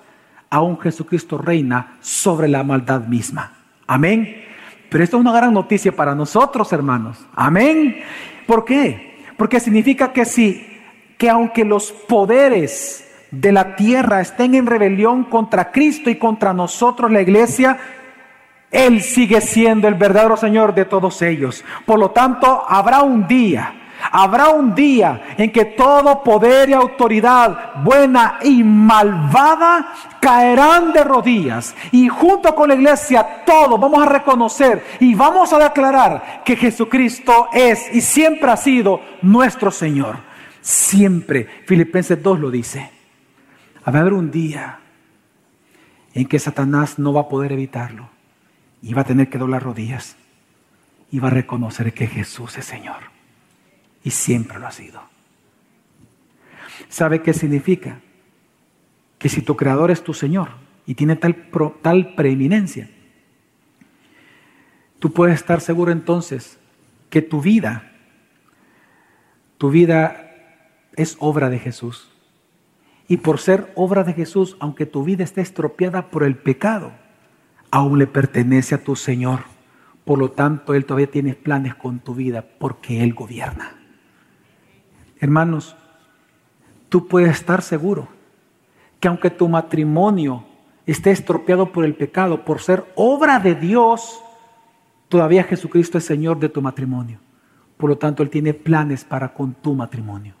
[0.55, 3.51] aún Jesucristo reina sobre la maldad misma.
[3.87, 4.43] Amén.
[4.89, 7.17] Pero esto es una gran noticia para nosotros, hermanos.
[7.35, 8.01] Amén.
[8.47, 9.17] ¿Por qué?
[9.37, 10.71] Porque significa que si
[11.17, 17.11] que aunque los poderes de la tierra estén en rebelión contra Cristo y contra nosotros,
[17.11, 17.77] la iglesia,
[18.71, 21.63] Él sigue siendo el verdadero Señor de todos ellos.
[21.85, 23.73] Por lo tanto, habrá un día,
[24.11, 31.75] habrá un día en que todo poder y autoridad buena y malvada caerán de rodillas.
[31.91, 37.49] Y junto con la iglesia, todos vamos a reconocer y vamos a declarar que Jesucristo
[37.53, 40.17] es y siempre ha sido nuestro Señor.
[40.61, 42.91] Siempre, Filipenses 2 lo dice.
[43.83, 44.79] Haber un día
[46.13, 48.09] en que Satanás no va a poder evitarlo
[48.81, 50.15] y va a tener que doblar rodillas
[51.11, 53.14] y va a reconocer que Jesús es Señor.
[54.05, 55.01] Y siempre lo ha sido.
[56.89, 57.99] ¿Sabe qué significa?
[59.17, 60.49] Que si tu creador es tu Señor
[60.85, 61.49] y tiene tal,
[61.81, 62.87] tal preeminencia,
[64.99, 66.59] tú puedes estar seguro entonces
[67.09, 67.91] que tu vida,
[69.57, 70.31] tu vida
[70.95, 72.11] es obra de Jesús.
[73.07, 76.91] Y por ser obra de Jesús, aunque tu vida esté estropeada por el pecado,
[77.71, 79.45] aún le pertenece a tu Señor.
[80.05, 83.84] Por lo tanto, Él todavía tiene planes con tu vida porque Él gobierna.
[85.19, 85.75] Hermanos,
[86.89, 88.07] tú puedes estar seguro
[88.99, 90.43] que aunque tu matrimonio
[90.85, 94.21] esté estropeado por el pecado, por ser obra de Dios,
[95.09, 97.19] todavía Jesucristo es Señor de tu matrimonio.
[97.77, 100.35] Por lo tanto, Él tiene planes para con tu matrimonio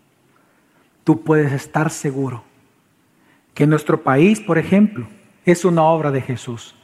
[1.05, 2.43] tú puedes estar seguro
[3.53, 5.07] que nuestro país, por ejemplo,
[5.45, 6.75] es una obra de Jesús.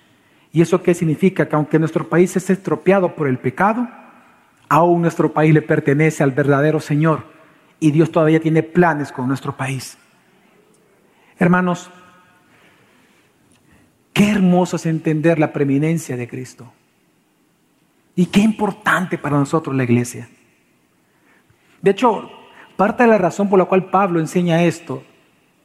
[0.53, 1.49] ¿Y eso qué significa?
[1.49, 3.89] Que aunque nuestro país esté estropeado por el pecado,
[4.69, 7.25] aún nuestro país le pertenece al verdadero Señor
[7.81, 9.97] y Dios todavía tiene planes con nuestro país.
[11.37, 11.91] Hermanos,
[14.13, 16.71] qué hermoso es entender la preeminencia de Cristo.
[18.15, 20.29] Y qué importante para nosotros la iglesia.
[21.81, 22.29] De hecho,
[22.81, 25.03] Parte de la razón por la cual Pablo enseña esto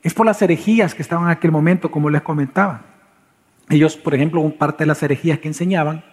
[0.02, 2.82] es por las herejías que estaban en aquel momento, como les comentaba.
[3.70, 6.04] Ellos, por ejemplo, parte de las herejías que enseñaban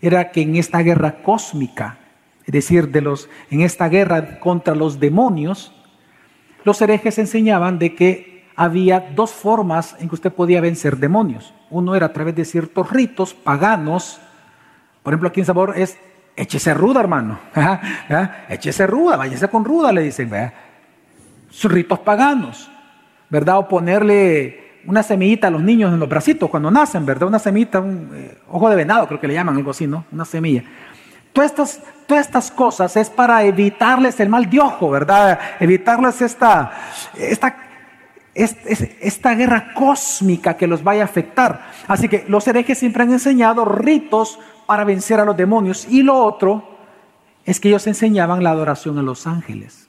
[0.00, 1.98] era que en esta guerra cósmica,
[2.48, 5.70] es decir, de los, en esta guerra contra los demonios,
[6.64, 11.52] los herejes enseñaban de que había dos formas en que usted podía vencer demonios.
[11.68, 14.18] Uno era a través de ciertos ritos paganos.
[15.02, 15.98] Por ejemplo, aquí en Sabor es
[16.36, 17.38] échese ruda, hermano.
[18.48, 20.30] Échese ruda, váyase con ruda, le dicen.
[21.50, 22.70] Sus ritos paganos,
[23.28, 23.58] ¿verdad?
[23.58, 27.28] O ponerle una semillita a los niños en los bracitos cuando nacen, ¿verdad?
[27.28, 30.06] Una semillita, un eh, ojo de venado, creo que le llaman algo así, ¿no?
[30.10, 30.64] Una semilla.
[31.38, 31.80] Todas
[32.26, 35.38] estas, cosas es para evitarles el mal de ojo, ¿verdad?
[35.60, 36.72] Evitarles esta,
[37.16, 37.56] esta,
[38.34, 41.70] esta guerra cósmica que los vaya a afectar.
[41.86, 45.86] Así que los herejes siempre han enseñado ritos para vencer a los demonios.
[45.88, 46.76] Y lo otro
[47.44, 49.88] es que ellos enseñaban la adoración a los ángeles.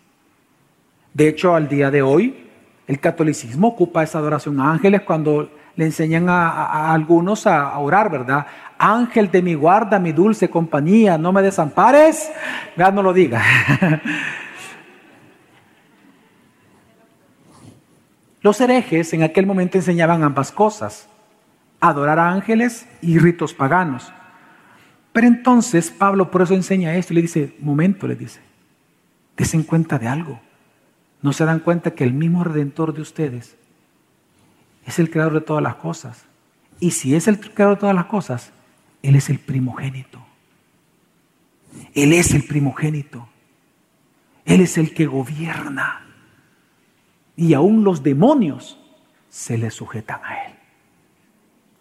[1.15, 2.47] De hecho, al día de hoy,
[2.85, 8.45] el catolicismo ocupa esa adoración a ángeles cuando le enseñan a, algunos a, orar, ¿verdad?
[8.77, 12.31] Ángel de mi guarda, mi dulce compañía, no me desampares.
[12.75, 13.41] Vean, no lo diga.
[18.41, 21.09] Los herejes en aquel momento enseñaban ambas cosas,
[21.81, 24.13] adorar a ángeles y ritos paganos.
[25.11, 28.39] Pero entonces Pablo por eso enseña esto y le dice, momento, le dice,
[29.35, 30.39] desen cuenta de algo.
[31.21, 33.58] No se dan cuenta que el mismo redentor de ustedes
[34.89, 36.25] es el creador de todas las cosas.
[36.79, 38.51] Y si es el creador de todas las cosas,
[39.01, 40.25] Él es el primogénito.
[41.93, 43.27] Él es el primogénito.
[44.45, 46.05] Él es el que gobierna.
[47.35, 48.77] y aún los demonios
[49.29, 50.53] se le sujetan a Él.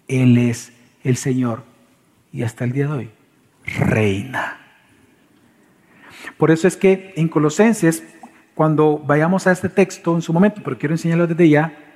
[0.07, 1.65] Él es el Señor
[2.33, 3.11] y hasta el día de hoy
[3.65, 4.59] reina.
[6.37, 8.05] Por eso es que en Colosenses,
[8.55, 11.88] cuando vayamos a este texto en su momento, pero quiero enseñarlo desde ya,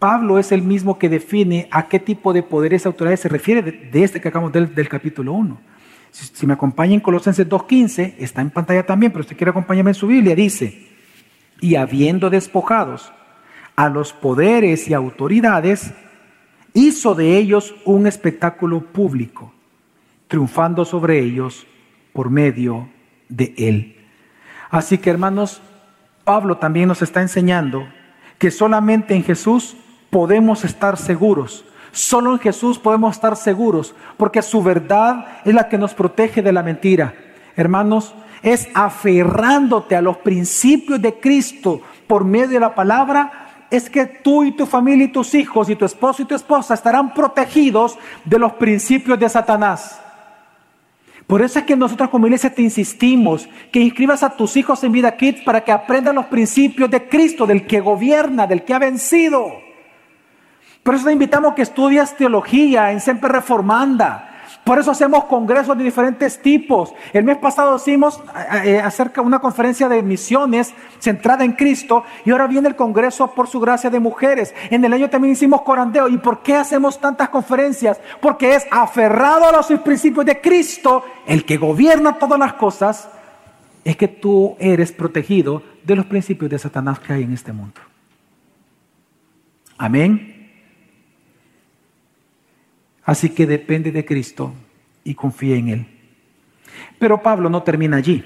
[0.00, 3.62] Pablo es el mismo que define a qué tipo de poderes y autoridades se refiere
[3.62, 5.60] de, este que acabamos del, del capítulo 1.
[6.10, 9.94] Si, me acompaña en Colosenses 2.15, está en pantalla también, pero si quiere acompañarme en
[9.94, 10.88] su Biblia, dice,
[11.60, 13.12] y habiendo despojados
[13.76, 15.92] a los poderes y autoridades,
[16.72, 19.52] hizo de ellos un espectáculo público,
[20.28, 21.66] triunfando sobre ellos
[22.14, 22.88] por medio
[23.28, 23.96] de él.
[24.70, 25.60] Así que hermanos,
[26.24, 27.86] Pablo también nos está enseñando
[28.38, 29.76] que solamente en Jesús
[30.10, 31.64] podemos estar seguros.
[31.92, 36.52] Solo en Jesús podemos estar seguros, porque su verdad es la que nos protege de
[36.52, 37.14] la mentira.
[37.56, 43.40] Hermanos, es aferrándote a los principios de Cristo por medio de la palabra
[43.70, 46.74] es que tú y tu familia y tus hijos y tu esposo y tu esposa
[46.74, 50.00] estarán protegidos de los principios de Satanás.
[51.26, 54.90] Por eso es que nosotros como iglesia te insistimos que inscribas a tus hijos en
[54.90, 58.80] Vida Kids para que aprendan los principios de Cristo, del que gobierna, del que ha
[58.80, 59.69] vencido.
[60.90, 64.28] Por eso te invitamos a que estudias teología en Siempre Reformanda,
[64.64, 66.92] por eso hacemos congresos de diferentes tipos.
[67.12, 68.20] El mes pasado hicimos
[68.64, 73.46] eh, acerca una conferencia de misiones centrada en Cristo y ahora viene el congreso por
[73.46, 74.52] su gracia de mujeres.
[74.68, 76.08] En el año también hicimos corandeo.
[76.08, 78.00] ¿Y por qué hacemos tantas conferencias?
[78.20, 83.08] Porque es aferrado a los principios de Cristo, el que gobierna todas las cosas,
[83.84, 87.80] es que tú eres protegido de los principios de Satanás que hay en este mundo.
[89.78, 90.39] Amén.
[93.04, 94.54] Así que depende de Cristo
[95.04, 95.86] y confía en Él.
[96.98, 98.24] Pero Pablo no termina allí,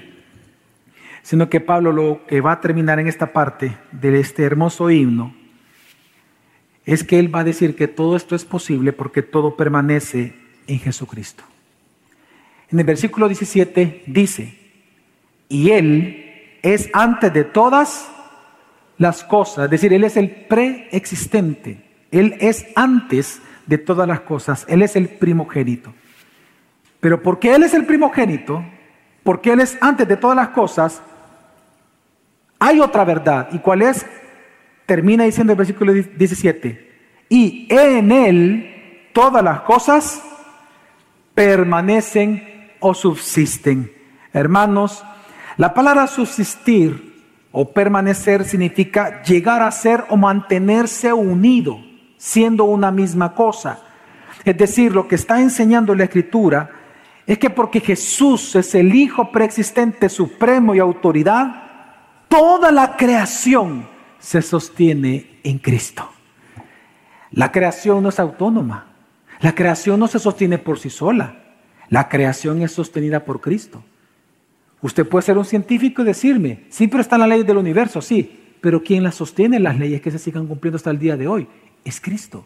[1.21, 5.33] sino que Pablo lo que va a terminar en esta parte de este hermoso himno
[6.85, 10.35] es que Él va a decir que todo esto es posible porque todo permanece
[10.67, 11.43] en Jesucristo.
[12.69, 14.57] En el versículo 17 dice,
[15.49, 18.09] y Él es antes de todas
[18.97, 24.65] las cosas, es decir, Él es el preexistente, Él es antes de todas las cosas.
[24.67, 25.93] Él es el primogénito.
[26.99, 28.65] Pero porque Él es el primogénito,
[29.23, 31.01] porque Él es antes de todas las cosas,
[32.59, 33.49] hay otra verdad.
[33.51, 34.05] ¿Y cuál es?
[34.85, 36.93] Termina diciendo el versículo 17.
[37.29, 40.23] Y en Él todas las cosas
[41.33, 43.91] permanecen o subsisten.
[44.33, 45.03] Hermanos,
[45.57, 47.15] la palabra subsistir
[47.51, 51.79] o permanecer significa llegar a ser o mantenerse unido
[52.25, 53.81] siendo una misma cosa.
[54.43, 56.71] Es decir, lo que está enseñando la Escritura
[57.27, 61.63] es que porque Jesús es el Hijo preexistente, supremo y autoridad,
[62.27, 66.09] toda la creación se sostiene en Cristo.
[67.29, 68.87] La creación no es autónoma.
[69.41, 71.43] La creación no se sostiene por sí sola.
[71.89, 73.83] La creación es sostenida por Cristo.
[74.81, 78.81] Usted puede ser un científico y decirme, pero están las leyes del universo, sí, pero
[78.81, 79.59] ¿quién las sostiene?
[79.59, 81.47] Las leyes que se sigan cumpliendo hasta el día de hoy
[81.85, 82.43] es Cristo.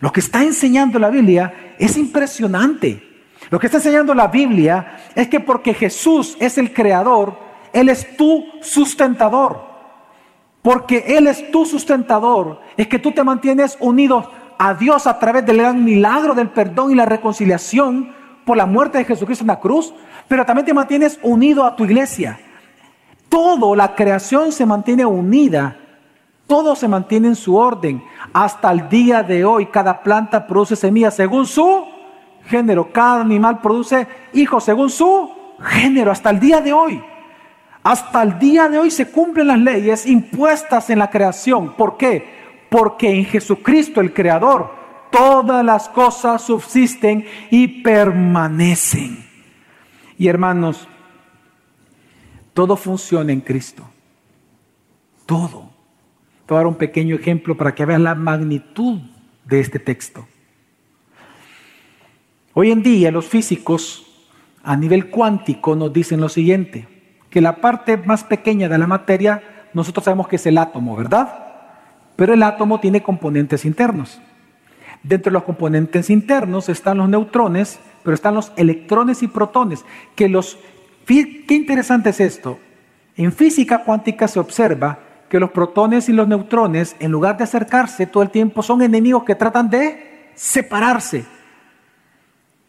[0.00, 3.04] Lo que está enseñando la Biblia es impresionante.
[3.50, 7.38] Lo que está enseñando la Biblia es que porque Jesús es el creador,
[7.72, 9.68] Él es tu sustentador.
[10.62, 15.46] Porque Él es tu sustentador, es que tú te mantienes unido a Dios a través
[15.46, 18.12] del gran milagro del perdón y la reconciliación
[18.44, 19.94] por la muerte de Jesucristo en la cruz,
[20.26, 22.40] pero también te mantienes unido a tu iglesia.
[23.28, 25.76] Todo la creación se mantiene unida
[26.48, 28.02] todo se mantiene en su orden.
[28.32, 31.86] Hasta el día de hoy, cada planta produce semillas según su
[32.46, 32.90] género.
[32.90, 35.30] Cada animal produce hijos según su
[35.60, 36.10] género.
[36.10, 37.04] Hasta el día de hoy.
[37.82, 41.74] Hasta el día de hoy se cumplen las leyes impuestas en la creación.
[41.74, 42.66] ¿Por qué?
[42.70, 44.74] Porque en Jesucristo, el Creador,
[45.10, 49.22] todas las cosas subsisten y permanecen.
[50.16, 50.88] Y hermanos,
[52.54, 53.84] todo funciona en Cristo.
[55.26, 55.67] Todo.
[56.48, 59.00] Voy a dar un pequeño ejemplo para que veas la magnitud
[59.44, 60.26] de este texto.
[62.54, 64.06] Hoy en día los físicos
[64.62, 66.88] a nivel cuántico nos dicen lo siguiente,
[67.28, 71.46] que la parte más pequeña de la materia nosotros sabemos que es el átomo, ¿verdad?
[72.16, 74.18] Pero el átomo tiene componentes internos.
[75.02, 79.84] Dentro de los componentes internos están los neutrones, pero están los electrones y protones,
[80.16, 80.58] que los...
[81.06, 82.58] Qué interesante es esto.
[83.16, 84.98] En física cuántica se observa
[85.28, 89.24] que los protones y los neutrones, en lugar de acercarse todo el tiempo, son enemigos
[89.24, 91.24] que tratan de separarse.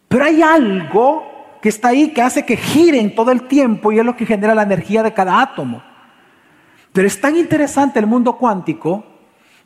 [0.08, 1.22] Pero hay algo
[1.62, 4.54] que está ahí que hace que giren todo el tiempo y es lo que genera
[4.54, 5.82] la energía de cada átomo.
[6.92, 9.04] Pero es tan interesante el mundo cuántico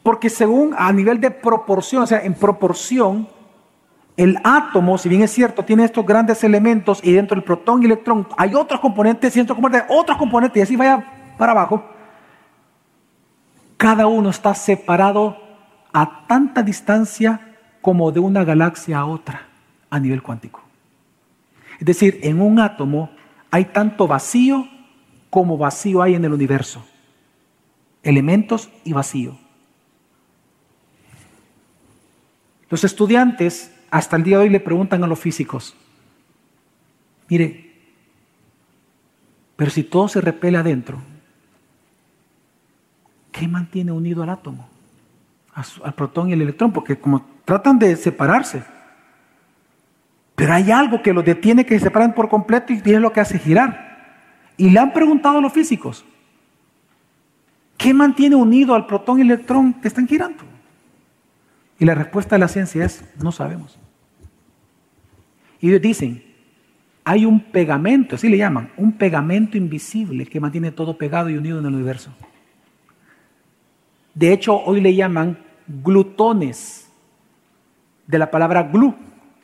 [0.03, 3.27] porque según a nivel de proporción, o sea, en proporción,
[4.17, 7.87] el átomo, si bien es cierto, tiene estos grandes elementos y dentro del protón y
[7.87, 11.83] electrón hay otros componentes y otros componentes, otros componentes y así vaya para abajo,
[13.77, 15.39] cada uno está separado
[15.93, 19.47] a tanta distancia como de una galaxia a otra
[19.91, 20.63] a nivel cuántico.
[21.79, 23.11] Es decir, en un átomo
[23.51, 24.69] hay tanto vacío
[25.31, 26.85] como vacío hay en el universo.
[28.03, 29.37] Elementos y vacío.
[32.71, 35.77] Los estudiantes hasta el día de hoy le preguntan a los físicos,
[37.29, 37.73] mire,
[39.57, 41.01] pero si todo se repele adentro,
[43.35, 44.69] ¿qué mantiene unido al átomo?
[45.83, 48.63] Al protón y el electrón, porque como tratan de separarse,
[50.37, 53.21] pero hay algo que los detiene que se separan por completo y es lo que
[53.21, 54.23] hace girar.
[54.57, 56.05] Y le han preguntado a los físicos,
[57.77, 60.45] ¿qué mantiene unido al protón y el electrón que están girando?
[61.79, 63.79] Y la respuesta de la ciencia es, no sabemos.
[65.61, 66.23] Y ellos dicen,
[67.05, 71.59] hay un pegamento, así le llaman, un pegamento invisible que mantiene todo pegado y unido
[71.59, 72.13] en el universo.
[74.15, 76.91] De hecho, hoy le llaman glutones,
[78.07, 78.95] de la palabra glue,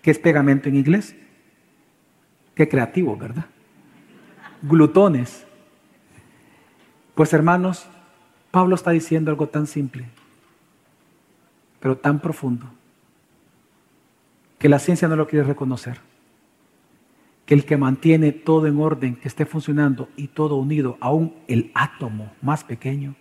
[0.02, 1.16] que es pegamento en inglés.
[2.54, 3.46] Qué creativo, ¿verdad?
[4.62, 5.46] Glutones.
[7.14, 7.88] Pues hermanos,
[8.50, 10.08] Pablo está diciendo algo tan simple
[11.80, 12.66] pero tan profundo,
[14.58, 15.98] que la ciencia no lo quiere reconocer.
[17.46, 21.72] Que el que mantiene todo en orden, que esté funcionando y todo unido, aún el
[21.74, 23.16] átomo más pequeño,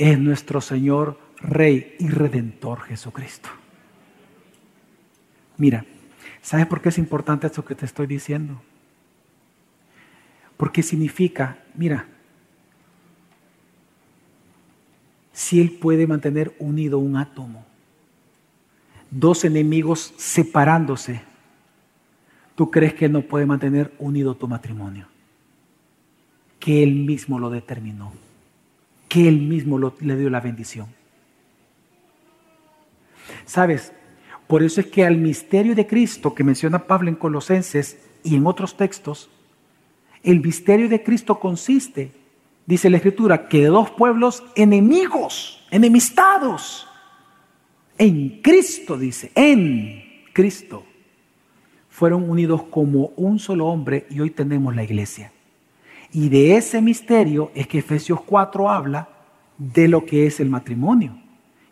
[0.00, 3.50] es nuestro Señor, Rey y Redentor Jesucristo.
[5.58, 5.84] Mira,
[6.40, 8.62] ¿sabes por qué es importante esto que te estoy diciendo?
[10.56, 12.06] Porque significa, mira,
[15.34, 17.66] si Él puede mantener unido un átomo?
[19.10, 21.20] Dos enemigos separándose.
[22.54, 25.08] ¿Tú crees que Él no puede mantener unido tu matrimonio?
[26.58, 28.29] Que Él mismo lo determinó.
[29.10, 30.86] Que Él mismo le dio la bendición.
[33.44, 33.92] ¿Sabes?
[34.46, 38.46] Por eso es que al misterio de Cristo que menciona Pablo en Colosenses y en
[38.46, 39.28] otros textos,
[40.22, 42.12] el misterio de Cristo consiste
[42.70, 46.86] dice la Escritura, que dos pueblos enemigos, enemistados,
[47.98, 50.84] en Cristo, dice, en Cristo,
[51.88, 55.32] fueron unidos como un solo hombre y hoy tenemos la iglesia.
[56.12, 59.08] Y de ese misterio es que Efesios 4 habla
[59.56, 61.16] de lo que es el matrimonio.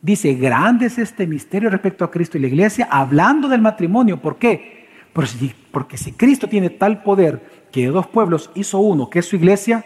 [0.00, 4.20] Dice, grande es este misterio respecto a Cristo y la iglesia, hablando del matrimonio.
[4.20, 4.86] ¿Por qué?
[5.12, 9.18] Porque si, porque si Cristo tiene tal poder que de dos pueblos hizo uno, que
[9.18, 9.84] es su iglesia,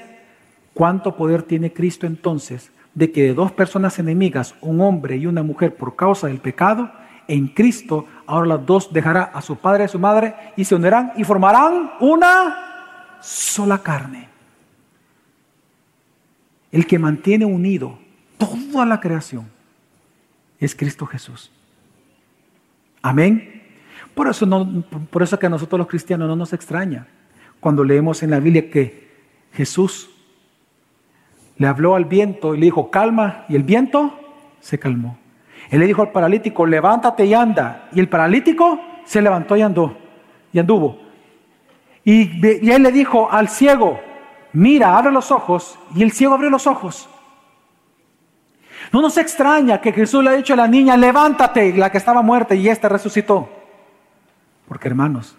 [0.75, 5.43] ¿Cuánto poder tiene Cristo entonces de que de dos personas enemigas, un hombre y una
[5.43, 6.91] mujer por causa del pecado,
[7.29, 10.75] en Cristo ahora las dos dejará a su padre y a su madre y se
[10.75, 14.29] unirán y formarán una sola carne?
[16.73, 17.99] El que mantiene unido
[18.39, 19.49] toda la creación
[20.59, 21.53] es Cristo Jesús.
[23.03, 23.63] Amén.
[24.15, 27.07] Por eso, no, por eso que a nosotros los cristianos no nos extraña
[27.61, 29.11] cuando leemos en la Biblia que
[29.53, 30.11] Jesús
[31.59, 34.19] le habló al viento y le dijo, calma, y el viento
[34.61, 35.19] se calmó.
[35.71, 37.89] Él le dijo al paralítico, levántate y anda.
[37.93, 39.97] Y el paralítico se levantó y andó,
[40.53, 40.99] y anduvo.
[42.05, 44.01] Y, y él le dijo al ciego,
[44.53, 47.09] mira, abre los ojos, y el ciego abrió los ojos.
[48.93, 52.23] No nos extraña que Jesús le haya dicho a la niña, levántate, la que estaba
[52.23, 53.49] muerta, y ésta resucitó.
[54.69, 55.37] Porque hermanos,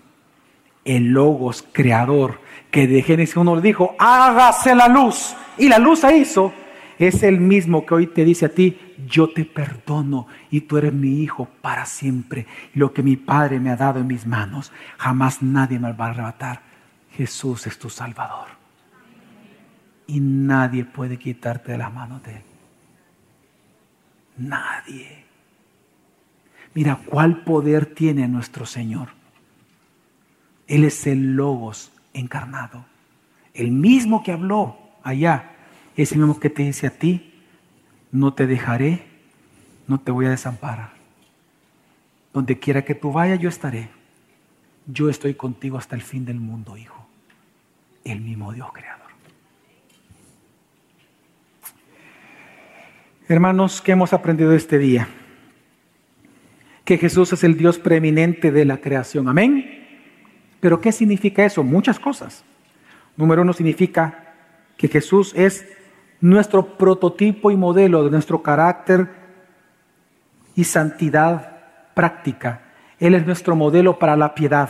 [0.86, 2.40] el Logos creador
[2.72, 5.36] que de Génesis 1 le dijo, hágase la luz.
[5.58, 6.54] Y la luz se hizo.
[6.98, 10.94] Es el mismo que hoy te dice a ti, yo te perdono y tú eres
[10.94, 12.46] mi hijo para siempre.
[12.74, 16.10] Lo que mi Padre me ha dado en mis manos, jamás nadie me va a
[16.10, 16.62] arrebatar.
[17.12, 18.63] Jesús es tu Salvador.
[20.08, 22.44] Y nadie puede quitarte de las manos de Él.
[24.38, 25.24] Nadie.
[26.74, 29.10] Mira cuál poder tiene nuestro Señor.
[30.68, 32.86] Él es el Logos encarnado.
[33.54, 35.52] El mismo que habló allá,
[35.96, 37.34] es el mismo que te dice a ti,
[38.12, 39.06] no te dejaré,
[39.88, 40.94] no te voy a desamparar.
[42.34, 43.90] Donde quiera que tú vayas, yo estaré.
[44.88, 47.08] Yo estoy contigo hasta el fin del mundo, hijo.
[48.04, 49.03] El mismo Dios creador.
[53.30, 55.08] Hermanos, ¿qué hemos aprendido este día?
[56.84, 59.30] Que Jesús es el Dios preeminente de la creación.
[59.30, 60.10] Amén.
[60.60, 61.64] Pero ¿qué significa eso?
[61.64, 62.44] Muchas cosas.
[63.16, 64.34] Número uno significa
[64.76, 65.66] que Jesús es
[66.20, 69.08] nuestro prototipo y modelo de nuestro carácter
[70.56, 71.62] y santidad
[71.94, 72.62] práctica.
[73.00, 74.70] Él es nuestro modelo para la piedad,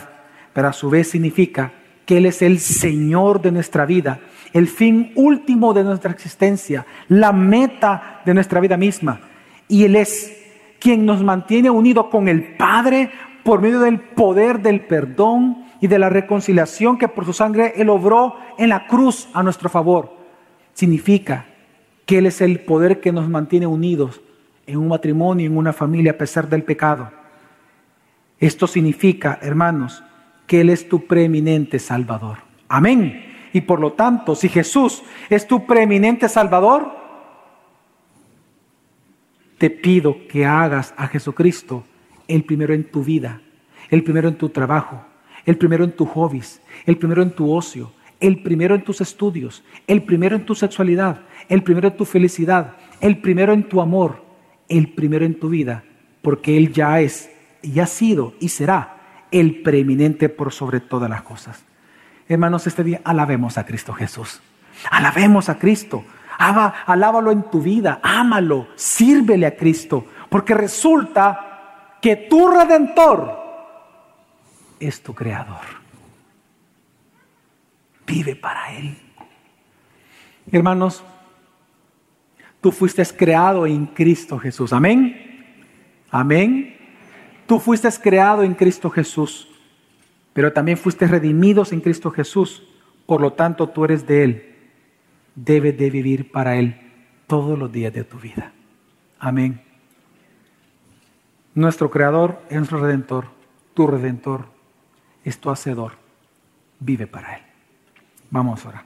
[0.52, 1.72] pero a su vez significa
[2.06, 4.20] que Él es el Señor de nuestra vida,
[4.52, 9.20] el fin último de nuestra existencia, la meta de nuestra vida misma.
[9.68, 10.36] Y Él es
[10.78, 13.10] quien nos mantiene unidos con el Padre
[13.42, 17.90] por medio del poder del perdón y de la reconciliación que por su sangre Él
[17.90, 20.16] obró en la cruz a nuestro favor.
[20.72, 21.46] Significa
[22.06, 24.20] que Él es el poder que nos mantiene unidos
[24.66, 27.10] en un matrimonio, en una familia, a pesar del pecado.
[28.38, 30.02] Esto significa, hermanos,
[30.46, 32.38] que Él es tu preeminente Salvador.
[32.68, 33.34] Amén.
[33.52, 36.92] Y por lo tanto, si Jesús es tu preeminente Salvador,
[39.58, 41.84] te pido que hagas a Jesucristo
[42.26, 43.40] el primero en tu vida,
[43.90, 45.04] el primero en tu trabajo,
[45.46, 49.62] el primero en tus hobbies, el primero en tu ocio, el primero en tus estudios,
[49.86, 54.24] el primero en tu sexualidad, el primero en tu felicidad, el primero en tu amor,
[54.68, 55.84] el primero en tu vida,
[56.22, 57.30] porque Él ya es
[57.62, 58.93] y ha sido y será
[59.34, 61.64] el preeminente por sobre todas las cosas.
[62.28, 64.40] Hermanos, este día alabemos a Cristo Jesús.
[64.90, 66.04] Alabemos a Cristo.
[66.38, 73.36] alábalo en tu vida, ámalo, sírvele a Cristo, porque resulta que tu redentor
[74.78, 75.64] es tu creador.
[78.06, 78.96] Vive para Él.
[80.52, 81.02] Hermanos,
[82.60, 84.72] tú fuiste creado en Cristo Jesús.
[84.72, 85.44] Amén.
[86.10, 86.73] Amén.
[87.46, 89.48] Tú fuiste creado en Cristo Jesús,
[90.32, 92.66] pero también fuiste redimidos en Cristo Jesús.
[93.06, 94.54] Por lo tanto, tú eres de Él.
[95.34, 96.80] Debes de vivir para Él
[97.26, 98.52] todos los días de tu vida.
[99.18, 99.60] Amén.
[101.54, 103.26] Nuestro Creador es nuestro Redentor.
[103.74, 104.46] Tu Redentor
[105.24, 105.92] es tu Hacedor.
[106.80, 107.42] Vive para Él.
[108.30, 108.84] Vamos ahora.